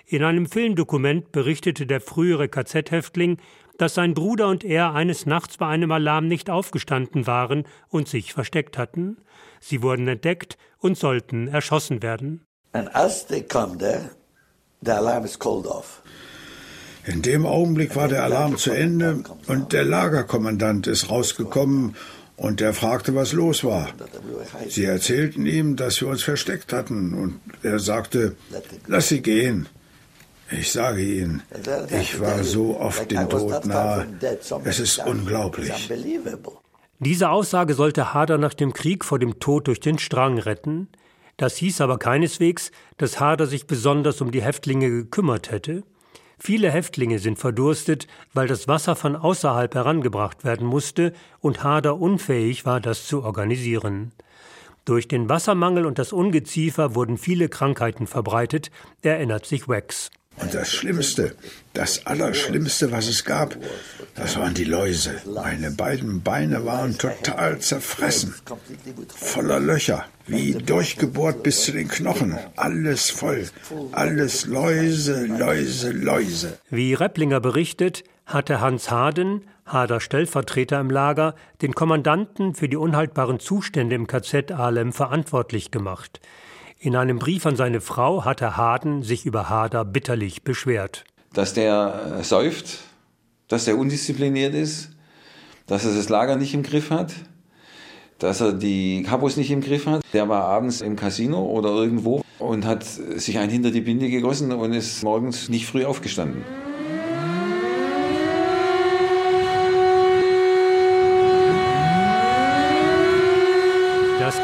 In 0.06 0.24
einem 0.24 0.46
Filmdokument 0.46 1.32
berichtete 1.32 1.86
der 1.86 2.00
frühere 2.00 2.48
KZ-Häftling, 2.48 3.38
dass 3.76 3.94
sein 3.94 4.14
Bruder 4.14 4.48
und 4.48 4.64
er 4.64 4.94
eines 4.94 5.26
Nachts 5.26 5.56
bei 5.56 5.66
einem 5.66 5.92
Alarm 5.92 6.28
nicht 6.28 6.50
aufgestanden 6.50 7.26
waren 7.26 7.64
und 7.88 8.08
sich 8.08 8.32
versteckt 8.32 8.78
hatten. 8.78 9.18
Sie 9.60 9.82
wurden 9.82 10.08
entdeckt 10.08 10.56
und 10.78 10.96
sollten 10.96 11.48
erschossen 11.48 12.02
werden. 12.02 12.44
And 12.72 12.94
as 12.94 13.26
they 13.26 13.42
come 13.42 13.78
there, 13.78 14.10
the 14.82 14.92
alarm 14.92 15.24
is 15.24 15.38
called 15.38 15.66
off. 15.66 16.02
In 17.06 17.22
dem 17.22 17.46
Augenblick 17.46 17.96
war 17.96 18.08
der 18.08 18.22
Alarm 18.24 18.56
zu 18.56 18.70
Ende 18.70 19.22
und 19.46 19.72
der 19.72 19.84
Lagerkommandant 19.84 20.86
ist 20.86 21.10
rausgekommen 21.10 21.96
und 22.38 22.60
er 22.60 22.72
fragte, 22.72 23.14
was 23.14 23.32
los 23.32 23.64
war. 23.64 23.88
Sie 24.68 24.84
erzählten 24.84 25.44
ihm, 25.44 25.76
dass 25.76 26.00
wir 26.00 26.08
uns 26.08 26.22
versteckt 26.22 26.72
hatten 26.72 27.12
und 27.14 27.40
er 27.62 27.80
sagte, 27.80 28.36
lass 28.86 29.08
sie 29.08 29.20
gehen. 29.20 29.68
Ich 30.50 30.72
sage 30.72 31.02
Ihnen, 31.02 31.42
ich 32.00 32.20
war 32.20 32.42
so 32.42 32.80
oft 32.80 33.10
dem 33.10 33.28
Tod 33.28 33.66
nahe. 33.66 34.06
Es 34.64 34.78
ist 34.80 34.98
unglaublich. 35.04 35.90
Diese 37.00 37.28
Aussage 37.28 37.74
sollte 37.74 38.14
Hader 38.14 38.38
nach 38.38 38.54
dem 38.54 38.72
Krieg 38.72 39.04
vor 39.04 39.18
dem 39.18 39.40
Tod 39.40 39.66
durch 39.66 39.80
den 39.80 39.98
Strang 39.98 40.38
retten. 40.38 40.88
Das 41.36 41.56
hieß 41.56 41.82
aber 41.82 41.98
keineswegs, 41.98 42.72
dass 42.96 43.20
Hader 43.20 43.46
sich 43.46 43.66
besonders 43.66 44.20
um 44.20 44.30
die 44.30 44.42
Häftlinge 44.42 44.88
gekümmert 44.88 45.50
hätte. 45.50 45.82
Viele 46.38 46.70
Häftlinge 46.70 47.18
sind 47.18 47.38
verdurstet, 47.38 48.06
weil 48.32 48.46
das 48.46 48.68
Wasser 48.68 48.94
von 48.94 49.16
außerhalb 49.16 49.74
herangebracht 49.74 50.44
werden 50.44 50.66
musste 50.66 51.12
und 51.40 51.64
Hader 51.64 52.00
unfähig 52.00 52.64
war, 52.64 52.80
das 52.80 53.06
zu 53.06 53.22
organisieren. 53.24 54.12
Durch 54.84 55.08
den 55.08 55.28
Wassermangel 55.28 55.84
und 55.84 55.98
das 55.98 56.12
Ungeziefer 56.12 56.94
wurden 56.94 57.18
viele 57.18 57.48
Krankheiten 57.48 58.06
verbreitet, 58.06 58.70
erinnert 59.02 59.44
sich 59.44 59.68
Wax. 59.68 60.10
Und 60.40 60.54
das 60.54 60.72
Schlimmste, 60.72 61.34
das 61.72 62.06
Allerschlimmste, 62.06 62.92
was 62.92 63.08
es 63.08 63.24
gab, 63.24 63.56
das 64.14 64.36
waren 64.36 64.54
die 64.54 64.64
Läuse. 64.64 65.14
Meine 65.32 65.70
beiden 65.70 66.22
Beine 66.22 66.64
waren 66.64 66.96
total 66.98 67.58
zerfressen, 67.58 68.34
voller 69.14 69.60
Löcher, 69.60 70.04
wie 70.26 70.52
durchgebohrt 70.54 71.42
bis 71.42 71.62
zu 71.62 71.72
den 71.72 71.88
Knochen. 71.88 72.38
Alles 72.56 73.10
voll, 73.10 73.48
alles 73.92 74.46
Läuse, 74.46 75.26
Läuse, 75.26 75.90
Läuse. 75.90 76.58
Wie 76.70 76.94
Repplinger 76.94 77.40
berichtet, 77.40 78.04
hatte 78.26 78.60
Hans 78.60 78.90
Harden, 78.90 79.42
Hader 79.66 80.00
Stellvertreter 80.00 80.80
im 80.80 80.90
Lager, 80.90 81.34
den 81.62 81.74
Kommandanten 81.74 82.54
für 82.54 82.68
die 82.68 82.76
unhaltbaren 82.76 83.40
Zustände 83.40 83.94
im 83.94 84.06
KZ 84.06 84.52
Ahlem 84.52 84.92
verantwortlich 84.92 85.70
gemacht. 85.70 86.20
In 86.80 86.94
einem 86.94 87.18
Brief 87.18 87.44
an 87.44 87.56
seine 87.56 87.80
Frau 87.80 88.24
hatte 88.24 88.56
Haden 88.56 89.02
sich 89.02 89.26
über 89.26 89.48
Hader 89.48 89.84
bitterlich 89.84 90.44
beschwert. 90.44 91.02
Dass 91.32 91.52
der 91.52 92.18
äh, 92.20 92.22
säuft, 92.22 92.78
dass 93.48 93.64
der 93.64 93.76
undiszipliniert 93.76 94.54
ist, 94.54 94.90
dass 95.66 95.84
er 95.84 95.92
das 95.92 96.08
Lager 96.08 96.36
nicht 96.36 96.54
im 96.54 96.62
Griff 96.62 96.90
hat, 96.90 97.12
dass 98.20 98.40
er 98.40 98.52
die 98.52 99.02
Kapos 99.02 99.36
nicht 99.36 99.50
im 99.50 99.60
Griff 99.60 99.86
hat. 99.86 100.02
Der 100.12 100.28
war 100.28 100.44
abends 100.44 100.80
im 100.80 100.94
Casino 100.94 101.42
oder 101.46 101.70
irgendwo 101.70 102.22
und 102.38 102.64
hat 102.64 102.84
sich 102.84 103.38
ein 103.38 103.50
hinter 103.50 103.72
die 103.72 103.80
Binde 103.80 104.08
gegossen 104.08 104.52
und 104.52 104.72
ist 104.72 105.02
morgens 105.02 105.48
nicht 105.48 105.66
früh 105.66 105.84
aufgestanden. 105.84 106.44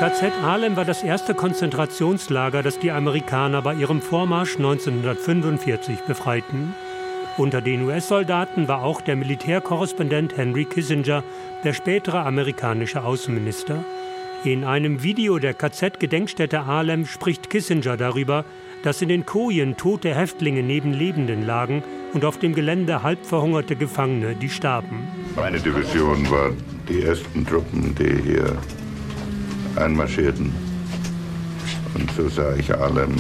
KZ 0.04 0.34
Ahlem 0.42 0.76
war 0.76 0.84
das 0.84 1.02
erste 1.02 1.32
Konzentrationslager, 1.32 2.62
das 2.62 2.78
die 2.78 2.90
Amerikaner 2.90 3.62
bei 3.62 3.72
ihrem 3.72 4.02
Vormarsch 4.02 4.56
1945 4.56 6.00
befreiten. 6.00 6.74
Unter 7.38 7.62
den 7.62 7.86
US-Soldaten 7.86 8.68
war 8.68 8.82
auch 8.82 9.00
der 9.00 9.16
Militärkorrespondent 9.16 10.36
Henry 10.36 10.66
Kissinger, 10.66 11.24
der 11.64 11.72
spätere 11.72 12.26
amerikanische 12.26 13.02
Außenminister. 13.02 13.82
In 14.44 14.64
einem 14.64 15.02
Video 15.02 15.38
der 15.38 15.54
KZ-Gedenkstätte 15.54 16.60
Ahlem 16.60 17.06
spricht 17.06 17.48
Kissinger 17.48 17.96
darüber, 17.96 18.44
dass 18.82 19.00
in 19.00 19.08
den 19.08 19.24
Kojen 19.24 19.78
tote 19.78 20.14
Häftlinge 20.14 20.62
neben 20.62 20.92
Lebenden 20.92 21.46
lagen 21.46 21.82
und 22.12 22.26
auf 22.26 22.38
dem 22.38 22.54
Gelände 22.54 23.02
halb 23.02 23.24
verhungerte 23.24 23.74
Gefangene, 23.74 24.34
die 24.34 24.50
starben. 24.50 25.08
Meine 25.34 25.60
Division 25.60 26.30
war 26.30 26.50
die 26.90 27.00
ersten 27.00 27.46
Truppen, 27.46 27.94
die 27.94 28.20
hier 28.22 28.58
einmarschierten. 29.76 30.52
Und 31.94 32.10
so 32.12 32.28
sah 32.28 32.54
ich 32.56 32.74
Alem 32.74 33.14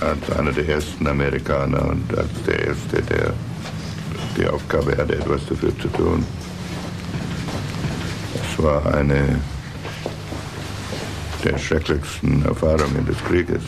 als 0.00 0.38
einer 0.38 0.52
der 0.52 0.68
ersten 0.68 1.06
Amerikaner 1.06 1.88
und 1.88 2.16
als 2.16 2.30
der 2.46 2.66
Erste, 2.66 3.02
der 3.02 3.32
die 4.36 4.46
Aufgabe 4.46 4.96
hatte, 4.96 5.16
etwas 5.16 5.46
dafür 5.46 5.76
zu 5.78 5.88
tun. 5.88 6.26
Es 8.34 8.62
war 8.62 8.94
eine 8.94 9.40
der 11.44 11.58
schrecklichsten 11.58 12.44
Erfahrungen 12.44 13.04
des 13.06 13.18
Krieges. 13.24 13.62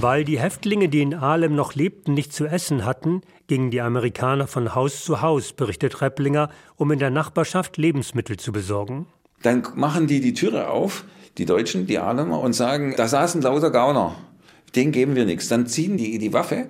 Weil 0.00 0.24
die 0.24 0.40
Häftlinge, 0.40 0.88
die 0.88 1.02
in 1.02 1.14
Ahlem 1.14 1.54
noch 1.54 1.74
lebten, 1.74 2.14
nicht 2.14 2.32
zu 2.32 2.46
essen 2.46 2.84
hatten, 2.84 3.20
gingen 3.48 3.70
die 3.70 3.80
Amerikaner 3.80 4.46
von 4.46 4.74
Haus 4.74 5.04
zu 5.04 5.20
Haus, 5.20 5.52
berichtet 5.52 6.00
Repplinger, 6.00 6.48
um 6.76 6.90
in 6.90 6.98
der 6.98 7.10
Nachbarschaft 7.10 7.76
Lebensmittel 7.76 8.38
zu 8.38 8.52
besorgen. 8.52 9.06
Dann 9.42 9.62
machen 9.74 10.06
die 10.06 10.20
die 10.20 10.34
Türe 10.34 10.68
auf, 10.68 11.04
die 11.38 11.46
Deutschen, 11.46 11.86
die 11.86 11.98
Ahlemer, 11.98 12.40
und 12.40 12.52
sagen, 12.52 12.94
da 12.96 13.08
saßen 13.08 13.40
lauter 13.42 13.70
Gauner, 13.70 14.16
denen 14.74 14.92
geben 14.92 15.16
wir 15.16 15.24
nichts. 15.24 15.48
Dann 15.48 15.66
ziehen 15.66 15.96
die 15.96 16.18
die 16.18 16.32
Waffe 16.32 16.66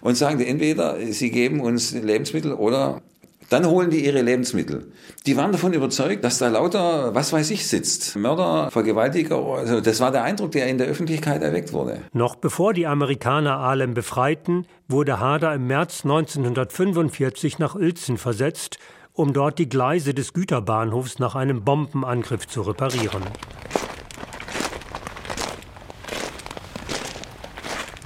und 0.00 0.16
sagen, 0.16 0.40
entweder 0.40 0.98
sie 1.10 1.30
geben 1.30 1.60
uns 1.60 1.92
Lebensmittel 1.92 2.52
oder 2.52 3.02
dann 3.50 3.66
holen 3.66 3.90
die 3.90 4.04
ihre 4.04 4.22
Lebensmittel. 4.22 4.92
Die 5.26 5.36
waren 5.36 5.50
davon 5.50 5.72
überzeugt, 5.72 6.22
dass 6.22 6.38
da 6.38 6.46
lauter, 6.48 7.16
was 7.16 7.32
weiß 7.32 7.50
ich, 7.50 7.66
sitzt. 7.66 8.14
Mörder, 8.14 8.70
Vergewaltiger. 8.70 9.38
Also 9.38 9.80
das 9.80 9.98
war 9.98 10.12
der 10.12 10.22
Eindruck, 10.22 10.52
der 10.52 10.68
in 10.68 10.78
der 10.78 10.86
Öffentlichkeit 10.86 11.42
erweckt 11.42 11.72
wurde. 11.72 11.98
Noch 12.12 12.36
bevor 12.36 12.72
die 12.72 12.86
Amerikaner 12.86 13.58
Ahlem 13.58 13.92
befreiten, 13.92 14.66
wurde 14.86 15.18
Hader 15.18 15.52
im 15.52 15.66
März 15.66 16.04
1945 16.04 17.58
nach 17.58 17.74
Uelzen 17.74 18.18
versetzt, 18.18 18.78
um 19.20 19.34
dort 19.34 19.58
die 19.58 19.68
Gleise 19.68 20.14
des 20.14 20.32
Güterbahnhofs 20.32 21.18
nach 21.18 21.34
einem 21.34 21.62
Bombenangriff 21.62 22.48
zu 22.48 22.62
reparieren. 22.62 23.22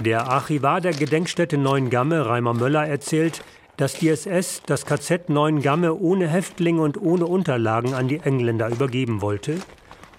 Der 0.01 0.27
Archivar 0.27 0.81
der 0.81 0.91
Gedenkstätte 0.91 1.57
Neuengamme, 1.57 2.25
Reimer 2.25 2.53
Möller, 2.53 2.85
erzählt, 2.85 3.45
dass 3.77 3.93
die 3.93 4.09
SS 4.09 4.61
das 4.65 4.85
KZ 4.85 5.29
Neuengamme 5.29 5.93
ohne 5.93 6.27
Häftlinge 6.27 6.81
und 6.81 7.01
ohne 7.01 7.25
Unterlagen 7.27 7.93
an 7.93 8.09
die 8.09 8.19
Engländer 8.19 8.67
übergeben 8.67 9.21
wollte. 9.21 9.59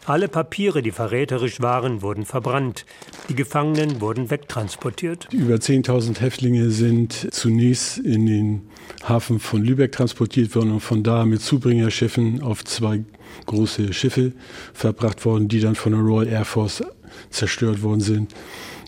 Alle 0.06 0.28
Papiere, 0.28 0.82
die 0.82 0.92
verräterisch 0.92 1.60
waren, 1.60 2.00
wurden 2.00 2.24
verbrannt. 2.24 2.86
Die 3.28 3.34
Gefangenen 3.34 4.00
wurden 4.00 4.30
wegtransportiert. 4.30 5.26
Über 5.32 5.56
10.000 5.56 6.20
Häftlinge 6.20 6.70
sind 6.70 7.34
zunächst 7.34 7.98
in 7.98 8.26
den 8.26 8.70
Hafen 9.02 9.40
von 9.40 9.64
Lübeck 9.64 9.90
transportiert 9.90 10.54
worden 10.54 10.70
und 10.70 10.80
von 10.80 11.02
da 11.02 11.24
mit 11.24 11.42
Zubringerschiffen 11.42 12.40
auf 12.40 12.64
zwei 12.64 13.04
große 13.46 13.92
Schiffe 13.92 14.32
verbracht 14.72 15.24
worden, 15.24 15.48
die 15.48 15.58
dann 15.58 15.74
von 15.74 15.90
der 15.90 16.00
Royal 16.00 16.28
Air 16.28 16.44
Force 16.44 16.84
zerstört 17.30 17.82
worden 17.82 18.00
sind. 18.00 18.32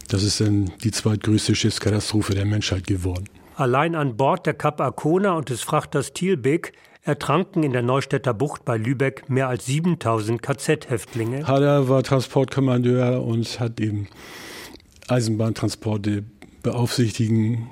Das 0.07 0.23
ist 0.23 0.41
dann 0.41 0.71
die 0.85 0.93
zweitgrößte 0.93 1.57
Schiffskatastrophe 1.57 2.37
der 2.37 2.45
Menschheit 2.45 2.87
geworden. 2.87 3.25
Allein 3.57 3.97
an 3.97 4.17
Bord 4.17 4.47
der 4.47 4.55
Kap 4.55 4.81
Arkona 4.81 5.33
und 5.33 5.51
des 5.51 5.63
Frachters 5.63 6.13
Thielbeek 6.13 6.75
ertranken 7.09 7.63
in 7.63 7.73
der 7.73 7.83
Neustädter 7.83 8.35
Bucht 8.35 8.65
bei 8.65 8.77
Lübeck 8.77 9.29
mehr 9.29 9.49
als 9.49 9.67
7000 9.67 10.43
KZ-Häftlinge. 10.43 11.47
Hader 11.49 11.89
war 11.89 12.03
Transportkommandeur 12.03 13.25
und 13.25 13.59
hat 13.59 13.81
eben 13.81 14.09
Eisenbahntransporte 15.09 16.23
beaufsichtigen 16.63 17.71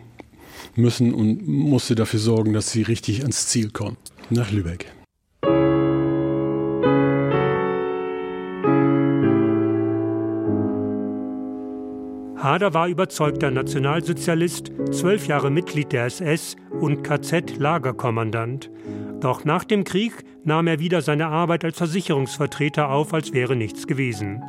müssen 0.75 1.12
und 1.12 1.47
musste 1.47 1.95
dafür 1.95 2.19
sorgen, 2.21 2.55
dass 2.55 2.73
sie 2.73 2.83
richtig 2.83 3.21
ans 3.21 3.47
Ziel 3.47 3.71
kommen, 3.71 3.99
nach 4.31 4.50
Lübeck. 4.50 4.93
Hader 12.38 12.75
war 12.75 12.88
überzeugter 12.88 13.50
Nationalsozialist, 13.50 14.71
zwölf 14.93 15.26
Jahre 15.26 15.50
Mitglied 15.50 15.93
der 15.93 16.07
SS 16.07 16.57
und 16.81 17.02
KZ-Lagerkommandant. 17.02 18.71
Doch 19.20 19.44
nach 19.44 19.64
dem 19.64 19.85
Krieg 19.85 20.12
nahm 20.44 20.66
er 20.66 20.78
wieder 20.78 21.02
seine 21.02 21.26
Arbeit 21.28 21.64
als 21.64 21.78
Versicherungsvertreter 21.78 22.90
auf, 22.90 23.14
als 23.14 23.32
wäre 23.32 23.56
nichts 23.56 23.87
gewesen. 23.87 24.42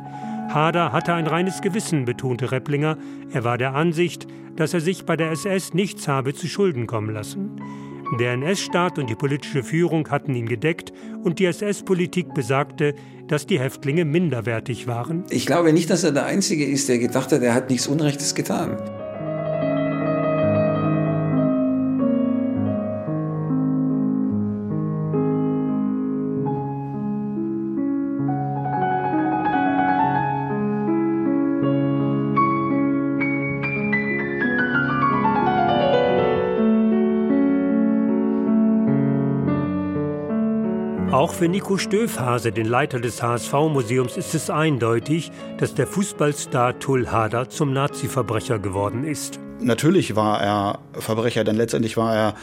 Hader 0.50 0.92
hatte 0.92 1.14
ein 1.14 1.26
reines 1.26 1.60
Gewissen, 1.60 2.04
betonte 2.04 2.52
Repplinger. 2.52 2.96
Er 3.32 3.44
war 3.44 3.58
der 3.58 3.74
Ansicht, 3.74 4.26
dass 4.56 4.74
er 4.74 4.80
sich 4.80 5.04
bei 5.04 5.16
der 5.16 5.30
SS 5.30 5.74
nichts 5.74 6.08
habe 6.08 6.34
zu 6.34 6.46
Schulden 6.46 6.86
kommen 6.86 7.12
lassen. 7.12 7.60
Der 8.18 8.32
NS-Staat 8.32 8.98
und 8.98 9.10
die 9.10 9.14
politische 9.14 9.62
Führung 9.62 10.08
hatten 10.08 10.34
ihn 10.34 10.48
gedeckt 10.48 10.92
und 11.22 11.38
die 11.38 11.44
SS-Politik 11.44 12.32
besagte, 12.32 12.94
dass 13.26 13.46
die 13.46 13.60
Häftlinge 13.60 14.06
minderwertig 14.06 14.86
waren. 14.86 15.24
Ich 15.28 15.44
glaube 15.44 15.74
nicht, 15.74 15.90
dass 15.90 16.04
er 16.04 16.12
der 16.12 16.24
Einzige 16.24 16.64
ist, 16.64 16.88
der 16.88 16.98
gedacht 16.98 17.32
hat, 17.32 17.42
er 17.42 17.52
hat 17.52 17.68
nichts 17.68 17.86
Unrechtes 17.86 18.34
getan. 18.34 18.78
Für 41.38 41.48
Nico 41.48 41.78
Stöfhase, 41.78 42.50
den 42.50 42.66
Leiter 42.66 42.98
des 42.98 43.22
HSV-Museums, 43.22 44.16
ist 44.16 44.34
es 44.34 44.50
eindeutig, 44.50 45.30
dass 45.58 45.72
der 45.72 45.86
Fußballstar 45.86 46.80
Tull 46.80 47.06
Hader 47.06 47.48
zum 47.48 47.72
Nazi-Verbrecher 47.72 48.58
geworden 48.58 49.04
ist. 49.04 49.38
Natürlich 49.60 50.16
war 50.16 50.42
er 50.42 50.80
Verbrecher, 50.94 51.44
denn 51.44 51.54
letztendlich 51.54 51.96
war 51.96 52.16
er 52.16 52.34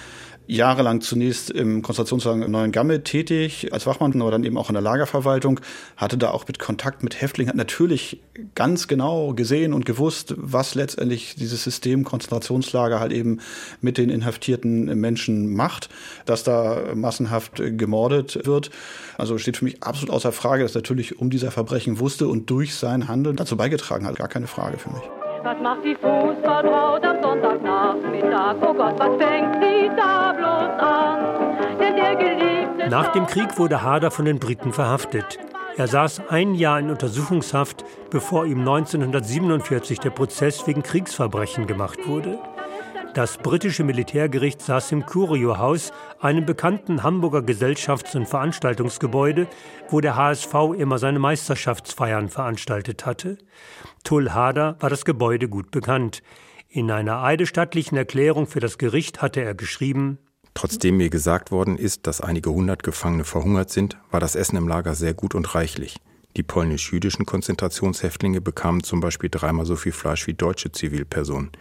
jahrelang 0.48 1.02
zunächst 1.02 1.50
im 1.50 1.82
Konzentrationslager 1.82 2.48
Neuen 2.48 2.72
Gamme 2.72 3.04
tätig 3.04 3.74
als 3.74 3.86
Wachmann, 3.86 4.22
aber 4.22 4.32
dann 4.32 4.44
eben 4.44 4.58
auch 4.58 4.70
in 4.70 4.74
der 4.74 4.82
Lagerverwaltung, 4.82 5.60
hatte 5.98 6.18
da 6.18 6.32
auch 6.32 6.48
mit 6.48 6.60
Kontakt 6.60 7.04
mit 7.04 7.22
Häftlingen, 7.22 7.50
hat 7.50 7.56
natürlich 7.56 8.22
ganz 8.54 8.88
genau 8.88 9.34
gesehen 9.34 9.74
und 9.74 9.86
gewusst, 9.86 10.34
was 10.38 10.76
letztendlich 10.76 11.36
dieses 11.36 11.64
System 11.64 12.04
Konzentrationslager 12.04 13.00
halt 13.00 13.12
eben 13.12 13.40
mit 13.82 13.98
den 13.98 14.10
inhaftierten 14.10 14.86
Menschen 15.00 15.56
macht, 15.56 15.90
dass 16.26 16.44
da 16.44 16.94
massenhaft 16.94 17.62
gemordet 17.78 18.46
wird. 18.46 18.70
Also 19.18 19.38
steht 19.38 19.58
für 19.58 19.66
mich 19.66 19.84
absolut 19.84 20.14
außer 20.14 20.32
Frage, 20.32 20.64
dass 20.64 20.76
er 20.76 20.80
natürlich 20.80 21.20
um 21.20 21.30
dieser 21.30 21.52
Verbrechen 21.52 22.00
wusste 22.00 22.28
und 22.28 22.50
durch 22.50 22.76
sein 22.76 23.08
Handeln 23.08 23.36
dazu 23.36 23.58
beigetragen 23.58 24.06
hat. 24.06 24.16
Gar 24.16 24.28
keine 24.28 24.48
Frage 24.48 24.78
für 24.78 24.90
mich. 24.90 25.04
Was 25.46 25.62
macht 25.62 25.86
die 25.86 25.94
Fußballbraut 25.94 27.06
am 27.06 27.22
Sonntagnachmittag? 27.22 28.56
Oh 28.62 28.74
Gott, 28.74 28.98
was 28.98 29.16
fängt 29.24 29.54
sie 29.62 29.92
da 29.96 30.35
Nach 32.90 33.12
dem 33.12 33.28
Krieg 33.28 33.58
wurde 33.58 33.82
Hader 33.82 34.12
von 34.12 34.26
den 34.26 34.40
Briten 34.40 34.72
verhaftet. 34.72 35.40
Er 35.78 35.88
saß 35.88 36.30
ein 36.30 36.56
Jahr 36.56 36.80
in 36.80 36.90
Untersuchungshaft, 36.90 37.84
bevor 38.10 38.46
ihm 38.46 38.60
1947 38.60 40.00
der 40.00 40.12
Prozess 40.12 40.66
wegen 40.68 40.84
Kriegsverbrechen 40.84 41.68
gemacht 41.68 42.08
wurde. 42.08 42.40
Das 43.14 43.38
britische 43.38 43.84
Militärgericht 43.84 44.62
saß 44.62 44.92
im 44.92 45.06
Curio-Haus, 45.06 45.92
einem 46.20 46.46
bekannten 46.46 47.02
Hamburger 47.02 47.40
Gesellschafts- 47.40 48.16
und 48.16 48.28
Veranstaltungsgebäude, 48.28 49.48
wo 49.90 50.02
der 50.02 50.16
HSV 50.16 50.54
immer 50.78 50.98
seine 50.98 51.20
Meisterschaftsfeiern 51.20 52.30
veranstaltet 52.30 53.06
hatte. 53.06 53.38
Tull 54.04 54.32
Hader 54.32 54.76
war 54.80 54.90
das 54.90 55.06
Gebäude 55.06 55.50
gut 55.50 55.72
bekannt. 55.72 56.24
In 56.68 56.92
einer 56.92 57.24
eidesstattlichen 57.24 57.98
Erklärung 57.98 58.48
für 58.48 58.60
das 58.60 58.78
Gericht 58.78 59.22
hatte 59.22 59.42
er 59.42 59.56
geschrieben, 59.56 60.20
Trotzdem 60.56 60.98
mir 60.98 61.12
gesagt 61.12 61.52
worden 61.52 61.78
ist, 61.78 62.08
dass 62.08 62.22
einige 62.22 62.50
hundert 62.50 62.82
Gefangene 62.82 63.26
verhungert 63.26 63.70
sind, 63.70 63.98
war 64.10 64.20
das 64.20 64.36
Essen 64.36 64.56
im 64.56 64.68
Lager 64.68 64.96
sehr 64.96 65.14
gut 65.14 65.36
und 65.36 65.54
reichlich. 65.54 65.98
Die 66.38 66.44
polnisch-jüdischen 66.44 67.26
Konzentrationshäftlinge 67.26 68.42
bekamen 68.42 68.84
zum 68.84 69.02
Beispiel 69.02 69.30
dreimal 69.30 69.66
so 69.66 69.76
viel 69.76 69.92
Fleisch 69.92 70.26
wie 70.28 70.34
deutsche 70.34 70.72
Zivilpersonen. 70.72 71.52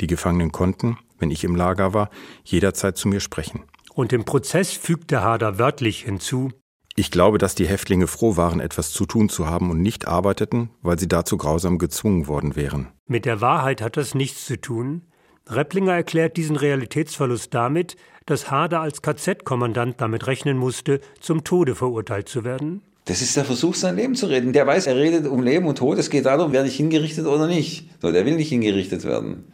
Die 0.00 0.06
Gefangenen 0.06 0.52
konnten, 0.52 0.98
wenn 1.18 1.30
ich 1.30 1.44
im 1.44 1.56
Lager 1.56 1.92
war, 1.92 2.10
jederzeit 2.44 2.96
zu 2.96 3.08
mir 3.08 3.20
sprechen. 3.20 3.64
Und 3.94 4.12
im 4.12 4.24
Prozess 4.24 4.72
fügte 4.72 5.22
Hader 5.22 5.58
wörtlich 5.58 6.04
hinzu, 6.04 6.50
ich 6.98 7.12
glaube, 7.12 7.38
dass 7.38 7.54
die 7.54 7.68
Häftlinge 7.68 8.08
froh 8.08 8.36
waren, 8.36 8.58
etwas 8.58 8.90
zu 8.90 9.06
tun 9.06 9.28
zu 9.28 9.46
haben 9.46 9.70
und 9.70 9.80
nicht 9.80 10.08
arbeiteten, 10.08 10.70
weil 10.82 10.98
sie 10.98 11.06
dazu 11.06 11.36
grausam 11.36 11.78
gezwungen 11.78 12.26
worden 12.26 12.56
wären. 12.56 12.88
Mit 13.06 13.24
der 13.24 13.40
Wahrheit 13.40 13.80
hat 13.82 13.96
das 13.96 14.16
nichts 14.16 14.46
zu 14.46 14.60
tun. 14.60 15.02
Repplinger 15.48 15.94
erklärt 15.94 16.36
diesen 16.36 16.56
Realitätsverlust 16.56 17.52
damit, 17.54 17.96
dass 18.26 18.50
Hader 18.50 18.80
als 18.80 19.00
KZ-Kommandant 19.00 20.00
damit 20.00 20.26
rechnen 20.26 20.58
musste, 20.58 21.00
zum 21.20 21.44
Tode 21.44 21.74
verurteilt 21.74 22.28
zu 22.28 22.44
werden. 22.44 22.82
Das 23.06 23.22
ist 23.22 23.36
der 23.36 23.46
Versuch, 23.46 23.74
sein 23.74 23.96
Leben 23.96 24.14
zu 24.14 24.26
reden. 24.26 24.52
Der 24.52 24.66
weiß, 24.66 24.86
er 24.86 24.96
redet 24.96 25.26
um 25.26 25.42
Leben 25.42 25.66
und 25.66 25.78
Tod. 25.78 25.96
Es 25.96 26.10
geht 26.10 26.26
darum, 26.26 26.52
werde 26.52 26.68
ich 26.68 26.76
hingerichtet 26.76 27.26
oder 27.26 27.46
nicht. 27.46 27.88
So, 28.02 28.12
der 28.12 28.26
will 28.26 28.36
nicht 28.36 28.50
hingerichtet 28.50 29.04
werden. 29.04 29.44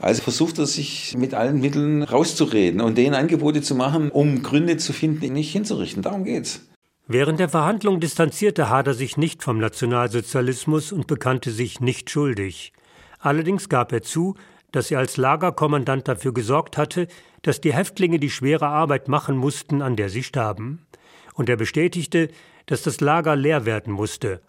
Also 0.00 0.20
versucht 0.22 0.58
er 0.58 0.66
sich 0.66 1.14
mit 1.16 1.32
allen 1.32 1.60
Mitteln 1.60 2.02
rauszureden 2.02 2.80
und 2.80 2.98
denen 2.98 3.14
Angebote 3.14 3.62
zu 3.62 3.76
machen, 3.76 4.10
um 4.10 4.42
Gründe 4.42 4.76
zu 4.78 4.92
finden, 4.92 5.24
ihn 5.26 5.34
nicht 5.34 5.52
hinzurichten. 5.52 6.02
Darum 6.02 6.24
geht's. 6.24 6.62
Während 7.06 7.38
der 7.38 7.48
Verhandlung 7.48 8.00
distanzierte 8.00 8.68
Hader 8.68 8.94
sich 8.94 9.16
nicht 9.16 9.44
vom 9.44 9.58
Nationalsozialismus 9.58 10.90
und 10.90 11.06
bekannte 11.06 11.52
sich 11.52 11.78
nicht 11.78 12.10
schuldig. 12.10 12.72
Allerdings 13.20 13.68
gab 13.68 13.92
er 13.92 14.02
zu, 14.02 14.34
dass 14.72 14.90
er 14.90 14.98
als 14.98 15.16
Lagerkommandant 15.16 16.08
dafür 16.08 16.34
gesorgt 16.34 16.76
hatte, 16.76 17.06
dass 17.42 17.60
die 17.60 17.72
Häftlinge 17.72 18.18
die 18.18 18.30
schwere 18.30 18.66
Arbeit 18.66 19.08
machen 19.08 19.36
mussten, 19.36 19.82
an 19.82 19.96
der 19.96 20.08
sie 20.08 20.22
starben. 20.22 20.86
Und 21.34 21.48
er 21.48 21.56
bestätigte, 21.56 22.28
dass 22.66 22.82
das 22.82 23.00
Lager 23.00 23.36
leer 23.36 23.64
werden 23.64 23.92
musste. 23.92 24.40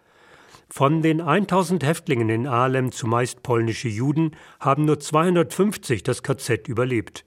Von 0.69 1.01
den 1.01 1.21
1000 1.21 1.83
Häftlingen 1.83 2.29
in 2.29 2.47
Ahlem, 2.47 2.91
zumeist 2.91 3.43
polnische 3.43 3.89
Juden, 3.89 4.31
haben 4.59 4.85
nur 4.85 4.99
250 4.99 6.01
das 6.01 6.23
KZ 6.23 6.67
überlebt. 6.67 7.25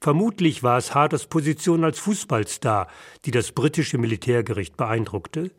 Vermutlich 0.00 0.62
war 0.62 0.78
es 0.78 0.94
Haders 0.94 1.26
Position 1.26 1.84
als 1.84 1.98
Fußballstar, 1.98 2.88
die 3.24 3.30
das 3.30 3.52
britische 3.52 3.98
Militärgericht 3.98 4.76
beeindruckte. 4.76 5.50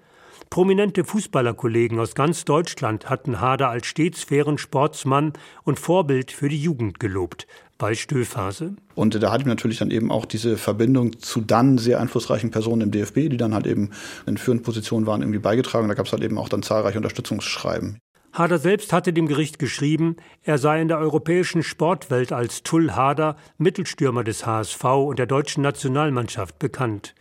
Prominente 0.50 1.04
Fußballerkollegen 1.04 2.00
aus 2.00 2.16
ganz 2.16 2.44
Deutschland 2.44 3.08
hatten 3.08 3.40
Hader 3.40 3.70
als 3.70 3.86
stets 3.86 4.24
fairen 4.24 4.58
Sportsmann 4.58 5.34
und 5.64 5.80
Vorbild 5.80 6.32
für 6.32 6.50
die 6.50 6.60
Jugend 6.60 7.00
gelobt, 7.00 7.46
bei 7.78 7.94
Stöphase. 7.94 8.76
Und 8.96 9.22
da 9.22 9.32
hatte 9.32 9.42
ich 9.42 9.48
natürlich 9.48 9.78
dann 9.78 9.92
eben 9.92 10.12
auch 10.12 10.26
diese 10.26 10.58
Verbindung 10.58 11.20
zu 11.20 11.42
dann 11.42 11.78
sehr 11.78 12.00
einflussreichen 12.00 12.50
Personen 12.50 12.82
im 12.82 12.92
DFB, 12.92 13.30
die 13.30 13.38
dann 13.38 13.54
halt 13.54 13.68
eben 13.68 13.92
in 14.26 14.38
führenden 14.38 14.64
Positionen 14.64 15.06
waren, 15.06 15.22
irgendwie 15.22 15.38
beigetragen. 15.38 15.88
Da 15.88 15.94
gab 15.94 16.08
es 16.08 16.14
halt 16.14 16.24
eben 16.24 16.40
auch 16.40 16.50
dann 16.50 16.64
zahlreiche 16.64 16.98
Unterstützungsschreiben. 16.98 18.00
Hader 18.34 18.58
selbst 18.58 18.92
hatte 18.92 19.14
dem 19.14 19.28
Gericht 19.28 19.60
geschrieben, 19.60 20.16
er 20.42 20.58
sei 20.58 20.82
in 20.82 20.88
der 20.88 20.98
europäischen 20.98 21.62
Sportwelt 21.62 22.32
als 22.32 22.64
Tull 22.64 22.92
Hader, 22.92 23.36
Mittelstürmer 23.60 24.24
des 24.24 24.48
HSV 24.48 24.84
und 24.84 25.20
der 25.20 25.28
deutschen 25.28 25.62
Nationalmannschaft 25.62 26.58
bekannt. 26.58 27.14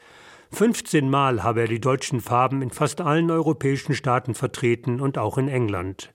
15 0.51 1.09
Mal 1.09 1.43
habe 1.43 1.61
er 1.63 1.69
die 1.69 1.81
deutschen 1.81 2.21
Farben 2.21 2.63
in 2.63 2.71
fast 2.71 3.01
allen 3.01 3.31
europäischen 3.31 3.95
Staaten 3.95 4.35
vertreten 4.35 5.01
und 5.01 5.19
auch 5.19 5.39
in 5.39 5.49
England. 5.49 6.13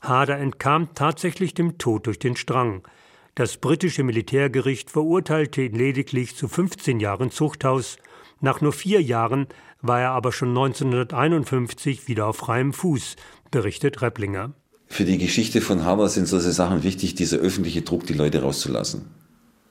Hader 0.00 0.38
entkam 0.38 0.94
tatsächlich 0.94 1.52
dem 1.54 1.76
Tod 1.78 2.06
durch 2.06 2.18
den 2.18 2.36
Strang. 2.36 2.82
Das 3.34 3.58
britische 3.58 4.02
Militärgericht 4.02 4.90
verurteilte 4.90 5.62
ihn 5.62 5.74
lediglich 5.74 6.36
zu 6.36 6.48
15 6.48 7.00
Jahren 7.00 7.30
Zuchthaus. 7.30 7.98
Nach 8.40 8.60
nur 8.60 8.72
vier 8.72 9.02
Jahren 9.02 9.46
war 9.82 10.00
er 10.00 10.10
aber 10.12 10.32
schon 10.32 10.48
1951 10.50 12.08
wieder 12.08 12.26
auf 12.26 12.38
freiem 12.38 12.72
Fuß, 12.72 13.16
berichtet 13.50 14.00
Repplinger. 14.02 14.54
Für 14.86 15.04
die 15.04 15.18
Geschichte 15.18 15.60
von 15.60 15.84
Haber 15.84 16.08
sind 16.08 16.26
solche 16.26 16.50
Sachen 16.50 16.82
wichtig, 16.82 17.14
dieser 17.14 17.36
öffentliche 17.36 17.82
Druck, 17.82 18.06
die 18.06 18.14
Leute 18.14 18.42
rauszulassen. 18.42 19.19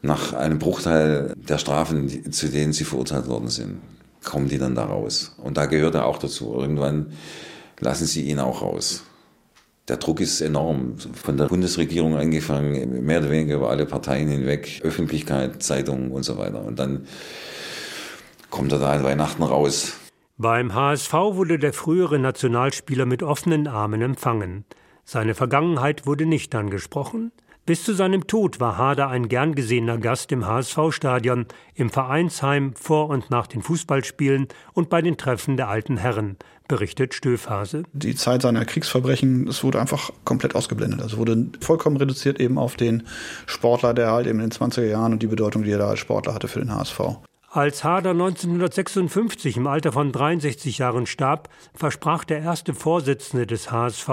Nach 0.02 0.34
einem 0.34 0.60
Bruchteil 0.60 1.34
der 1.36 1.58
Strafen, 1.58 2.32
zu 2.32 2.48
denen 2.48 2.72
sie 2.74 2.86
verurteilt 2.86 3.28
worden 3.28 3.50
sind, 3.50 3.82
kommen 4.24 4.48
die 4.48 4.58
dann 4.58 4.76
da 4.76 4.86
raus. 4.86 5.36
Und 5.44 5.58
da 5.58 5.66
gehört 5.66 5.96
er 5.96 6.06
auch 6.06 6.18
dazu. 6.18 6.54
Irgendwann 6.54 7.14
lassen 7.80 8.06
sie 8.06 8.24
ihn 8.24 8.40
auch 8.40 8.62
raus. 8.62 9.04
Der 9.88 9.98
Druck 9.98 10.22
ist 10.22 10.40
enorm. 10.42 10.96
Von 11.14 11.38
der 11.38 11.46
Bundesregierung 11.46 12.16
angefangen, 12.16 13.04
mehr 13.06 13.20
oder 13.20 13.32
weniger 13.32 13.56
über 13.56 13.70
alle 13.72 13.86
Parteien 13.86 14.30
hinweg, 14.30 14.82
Öffentlichkeit, 14.84 15.64
Zeitungen 15.64 16.12
und 16.12 16.24
so 16.24 16.38
weiter. 16.38 16.64
Und 16.64 16.80
dann 16.80 17.08
kommt 18.50 18.72
er 18.72 18.80
da 18.80 18.92
an 18.92 19.04
Weihnachten 19.04 19.44
raus. 19.44 19.94
Beim 20.38 20.74
HSV 20.74 21.12
wurde 21.12 21.60
der 21.60 21.74
frühere 21.74 22.20
Nationalspieler 22.20 23.06
mit 23.06 23.24
offenen 23.24 23.68
Armen 23.68 24.02
empfangen. 24.02 24.64
Seine 25.04 25.34
Vergangenheit 25.34 26.06
wurde 26.06 26.26
nicht 26.26 26.54
angesprochen. 26.56 27.32
Bis 27.70 27.84
zu 27.84 27.94
seinem 27.94 28.26
Tod 28.26 28.60
war 28.60 28.80
Hader 28.80 29.10
ein 29.10 29.28
gern 29.28 29.54
gesehener 29.54 30.00
Gast 30.00 30.32
im 30.32 30.48
HSV-Stadion, 30.48 31.46
im 31.76 31.92
Vereinsheim 31.92 32.74
vor 32.74 33.10
und 33.10 33.30
nach 33.30 33.46
den 33.46 33.62
Fußballspielen 33.62 34.48
und 34.74 34.90
bei 34.90 35.04
den 35.04 35.18
Treffen 35.18 35.56
der 35.56 35.70
alten 35.70 35.98
Herren, 35.98 36.38
berichtet 36.68 37.14
Stöfhase. 37.14 37.84
Die 37.94 38.16
Zeit 38.16 38.42
seiner 38.42 38.66
Kriegsverbrechen, 38.66 39.48
es 39.48 39.64
wurde 39.64 39.80
einfach 39.80 40.10
komplett 40.26 40.56
ausgeblendet. 40.56 41.00
Also 41.00 41.20
wurde 41.20 41.46
vollkommen 41.62 41.98
reduziert 41.98 42.40
eben 42.40 42.58
auf 42.58 42.76
den 42.76 43.04
Sportler, 43.46 43.94
der 43.94 44.14
halt 44.14 44.26
eben 44.26 44.40
in 44.40 44.50
den 44.50 44.52
20er 44.52 44.86
Jahren 44.86 45.14
und 45.14 45.22
die 45.22 45.28
Bedeutung, 45.28 45.62
die 45.62 45.70
er 45.70 45.78
da 45.78 45.90
als 45.90 46.00
Sportler 46.00 46.34
hatte 46.34 46.48
für 46.48 46.62
den 46.62 46.74
HSV. 46.74 47.00
Als 47.52 47.84
Hader 47.84 48.12
1956 48.12 49.58
im 49.58 49.66
Alter 49.66 49.92
von 49.92 50.12
63 50.12 50.78
Jahren 50.78 51.08
starb, 51.08 51.50
versprach 51.74 52.24
der 52.24 52.42
erste 52.42 52.76
Vorsitzende 52.76 53.48
des 53.48 53.72
HSV, 53.72 54.10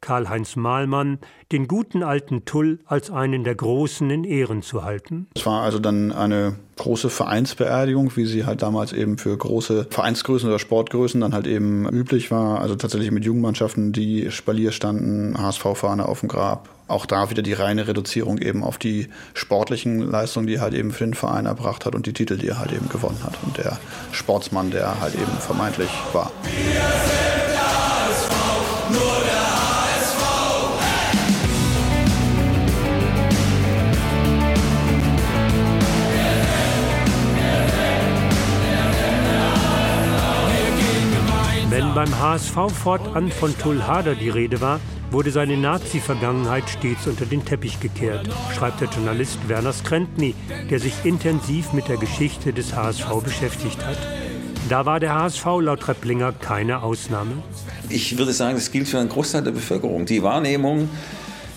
Karl-Heinz 0.00 0.56
Mahlmann, 0.56 1.18
den 1.52 1.68
guten 1.68 2.02
alten 2.02 2.44
Tull 2.44 2.80
als 2.86 3.10
einen 3.10 3.44
der 3.44 3.54
Großen 3.54 4.08
in 4.10 4.24
Ehren 4.24 4.62
zu 4.62 4.84
halten. 4.84 5.28
Es 5.34 5.46
war 5.46 5.62
also 5.62 5.78
dann 5.78 6.12
eine 6.12 6.56
große 6.76 7.10
Vereinsbeerdigung, 7.10 8.16
wie 8.16 8.26
sie 8.26 8.44
halt 8.44 8.62
damals 8.62 8.92
eben 8.92 9.18
für 9.18 9.36
große 9.36 9.86
Vereinsgrößen 9.90 10.48
oder 10.48 10.58
Sportgrößen 10.58 11.20
dann 11.20 11.32
halt 11.32 11.46
eben 11.46 11.88
üblich 11.88 12.30
war. 12.30 12.60
Also 12.60 12.76
tatsächlich 12.76 13.10
mit 13.10 13.24
Jugendmannschaften, 13.24 13.92
die 13.92 14.30
Spalier 14.30 14.72
standen, 14.72 15.36
HSV-Fahne 15.38 16.06
auf 16.06 16.20
dem 16.20 16.28
Grab. 16.28 16.68
Auch 16.88 17.06
da 17.06 17.30
wieder 17.30 17.42
die 17.42 17.54
reine 17.54 17.88
Reduzierung 17.88 18.38
eben 18.38 18.62
auf 18.62 18.78
die 18.78 19.08
sportlichen 19.34 19.98
Leistungen, 19.98 20.46
die 20.46 20.54
er 20.54 20.60
halt 20.60 20.74
eben 20.74 20.92
für 20.92 21.04
den 21.04 21.14
Verein 21.14 21.46
erbracht 21.46 21.84
hat 21.84 21.94
und 21.94 22.06
die 22.06 22.12
Titel, 22.12 22.36
die 22.36 22.48
er 22.48 22.60
halt 22.60 22.72
eben 22.72 22.88
gewonnen 22.88 23.18
hat. 23.24 23.34
Und 23.44 23.58
der 23.58 23.78
Sportsmann, 24.12 24.70
der 24.70 24.82
er 24.82 25.00
halt 25.00 25.14
eben 25.14 25.32
vermeintlich 25.40 25.90
war. 26.12 26.30
Wenn 41.76 41.92
beim 41.92 42.18
HSV 42.18 42.72
fortan 42.72 43.30
von 43.30 43.54
Tull 43.58 43.82
Hader 43.82 44.14
die 44.14 44.30
Rede 44.30 44.62
war, 44.62 44.80
wurde 45.10 45.30
seine 45.30 45.58
Nazi-Vergangenheit 45.58 46.70
stets 46.70 47.06
unter 47.06 47.26
den 47.26 47.44
Teppich 47.44 47.80
gekehrt, 47.80 48.30
schreibt 48.54 48.80
der 48.80 48.88
Journalist 48.88 49.46
Werner 49.46 49.74
Skrentny, 49.74 50.34
der 50.70 50.80
sich 50.80 50.94
intensiv 51.04 51.74
mit 51.74 51.88
der 51.88 51.98
Geschichte 51.98 52.54
des 52.54 52.74
HSV 52.74 53.22
beschäftigt 53.22 53.84
hat. 53.84 53.98
Da 54.70 54.86
war 54.86 55.00
der 55.00 55.16
HSV 55.16 55.44
laut 55.60 55.86
Repplinger 55.86 56.32
keine 56.32 56.82
Ausnahme. 56.82 57.32
Ich 57.90 58.16
würde 58.16 58.32
sagen, 58.32 58.54
das 58.54 58.72
gilt 58.72 58.88
für 58.88 58.98
einen 58.98 59.10
Großteil 59.10 59.42
der 59.42 59.50
Bevölkerung. 59.50 60.06
Die 60.06 60.22
Wahrnehmung, 60.22 60.88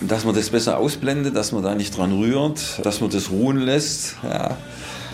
dass 0.02 0.26
man 0.26 0.34
das 0.34 0.50
besser 0.50 0.76
ausblendet, 0.76 1.34
dass 1.34 1.52
man 1.52 1.62
da 1.62 1.74
nicht 1.74 1.96
dran 1.96 2.12
rührt, 2.12 2.84
dass 2.84 3.00
man 3.00 3.08
das 3.08 3.30
ruhen 3.30 3.56
lässt, 3.56 4.16
ja, 4.22 4.54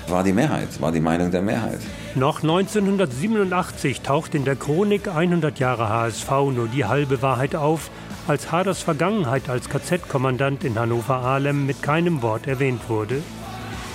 war 0.08 0.24
die 0.24 0.32
Mehrheit, 0.32 0.80
war 0.80 0.90
die 0.90 1.00
Meinung 1.00 1.30
der 1.30 1.42
Mehrheit. 1.42 1.78
Noch 2.16 2.42
1987 2.42 4.00
taucht 4.00 4.34
in 4.34 4.46
der 4.46 4.56
Chronik 4.56 5.06
100 5.06 5.58
Jahre 5.58 5.90
HSV 5.90 6.30
nur 6.50 6.66
die 6.66 6.86
halbe 6.86 7.20
Wahrheit 7.20 7.54
auf, 7.54 7.90
als 8.26 8.50
Haders 8.50 8.80
Vergangenheit 8.80 9.50
als 9.50 9.68
KZ-Kommandant 9.68 10.64
in 10.64 10.78
Hannover-Ahlem 10.78 11.66
mit 11.66 11.82
keinem 11.82 12.22
Wort 12.22 12.46
erwähnt 12.46 12.88
wurde. 12.88 13.22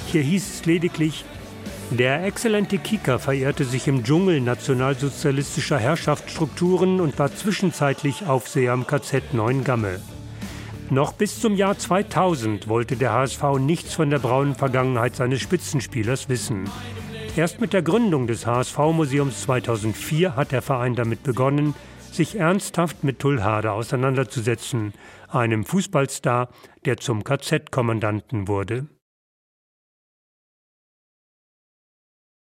Hier 0.06 0.22
hieß 0.22 0.54
es 0.54 0.66
lediglich, 0.68 1.26
der 1.90 2.24
exzellente 2.24 2.78
Kicker 2.78 3.18
verehrte 3.18 3.66
sich 3.66 3.88
im 3.88 4.04
Dschungel 4.04 4.40
nationalsozialistischer 4.40 5.80
Herrschaftsstrukturen 5.80 7.02
und 7.02 7.18
war 7.18 7.34
zwischenzeitlich 7.34 8.28
Aufseher 8.28 8.74
am 8.74 8.86
KZ 8.86 9.34
Neuengamme. 9.34 10.00
Noch 10.92 11.14
bis 11.14 11.40
zum 11.40 11.56
Jahr 11.56 11.76
2000 11.76 12.68
wollte 12.68 12.98
der 12.98 13.14
HSV 13.14 13.42
nichts 13.60 13.96
von 13.96 14.12
der 14.12 14.20
braunen 14.20 14.54
Vergangenheit 14.54 15.16
seines 15.16 15.42
Spitzenspielers 15.42 16.30
wissen. 16.30 16.66
Erst 17.38 17.62
mit 17.62 17.72
der 17.72 17.82
Gründung 17.82 18.28
des 18.28 18.46
HSV-Museums 18.46 19.44
2004 19.44 20.36
hat 20.36 20.52
der 20.52 20.62
Verein 20.62 20.96
damit 20.96 21.24
begonnen, 21.24 21.74
sich 22.12 22.38
ernsthaft 22.38 23.06
mit 23.06 23.20
Tullhade 23.20 23.72
auseinanderzusetzen, 23.72 24.94
einem 25.30 25.63
Fußballstar, 25.63 26.50
der 26.84 26.98
zum 26.98 27.24
KZ-Kommandanten 27.24 28.50
wurde. 28.50 28.88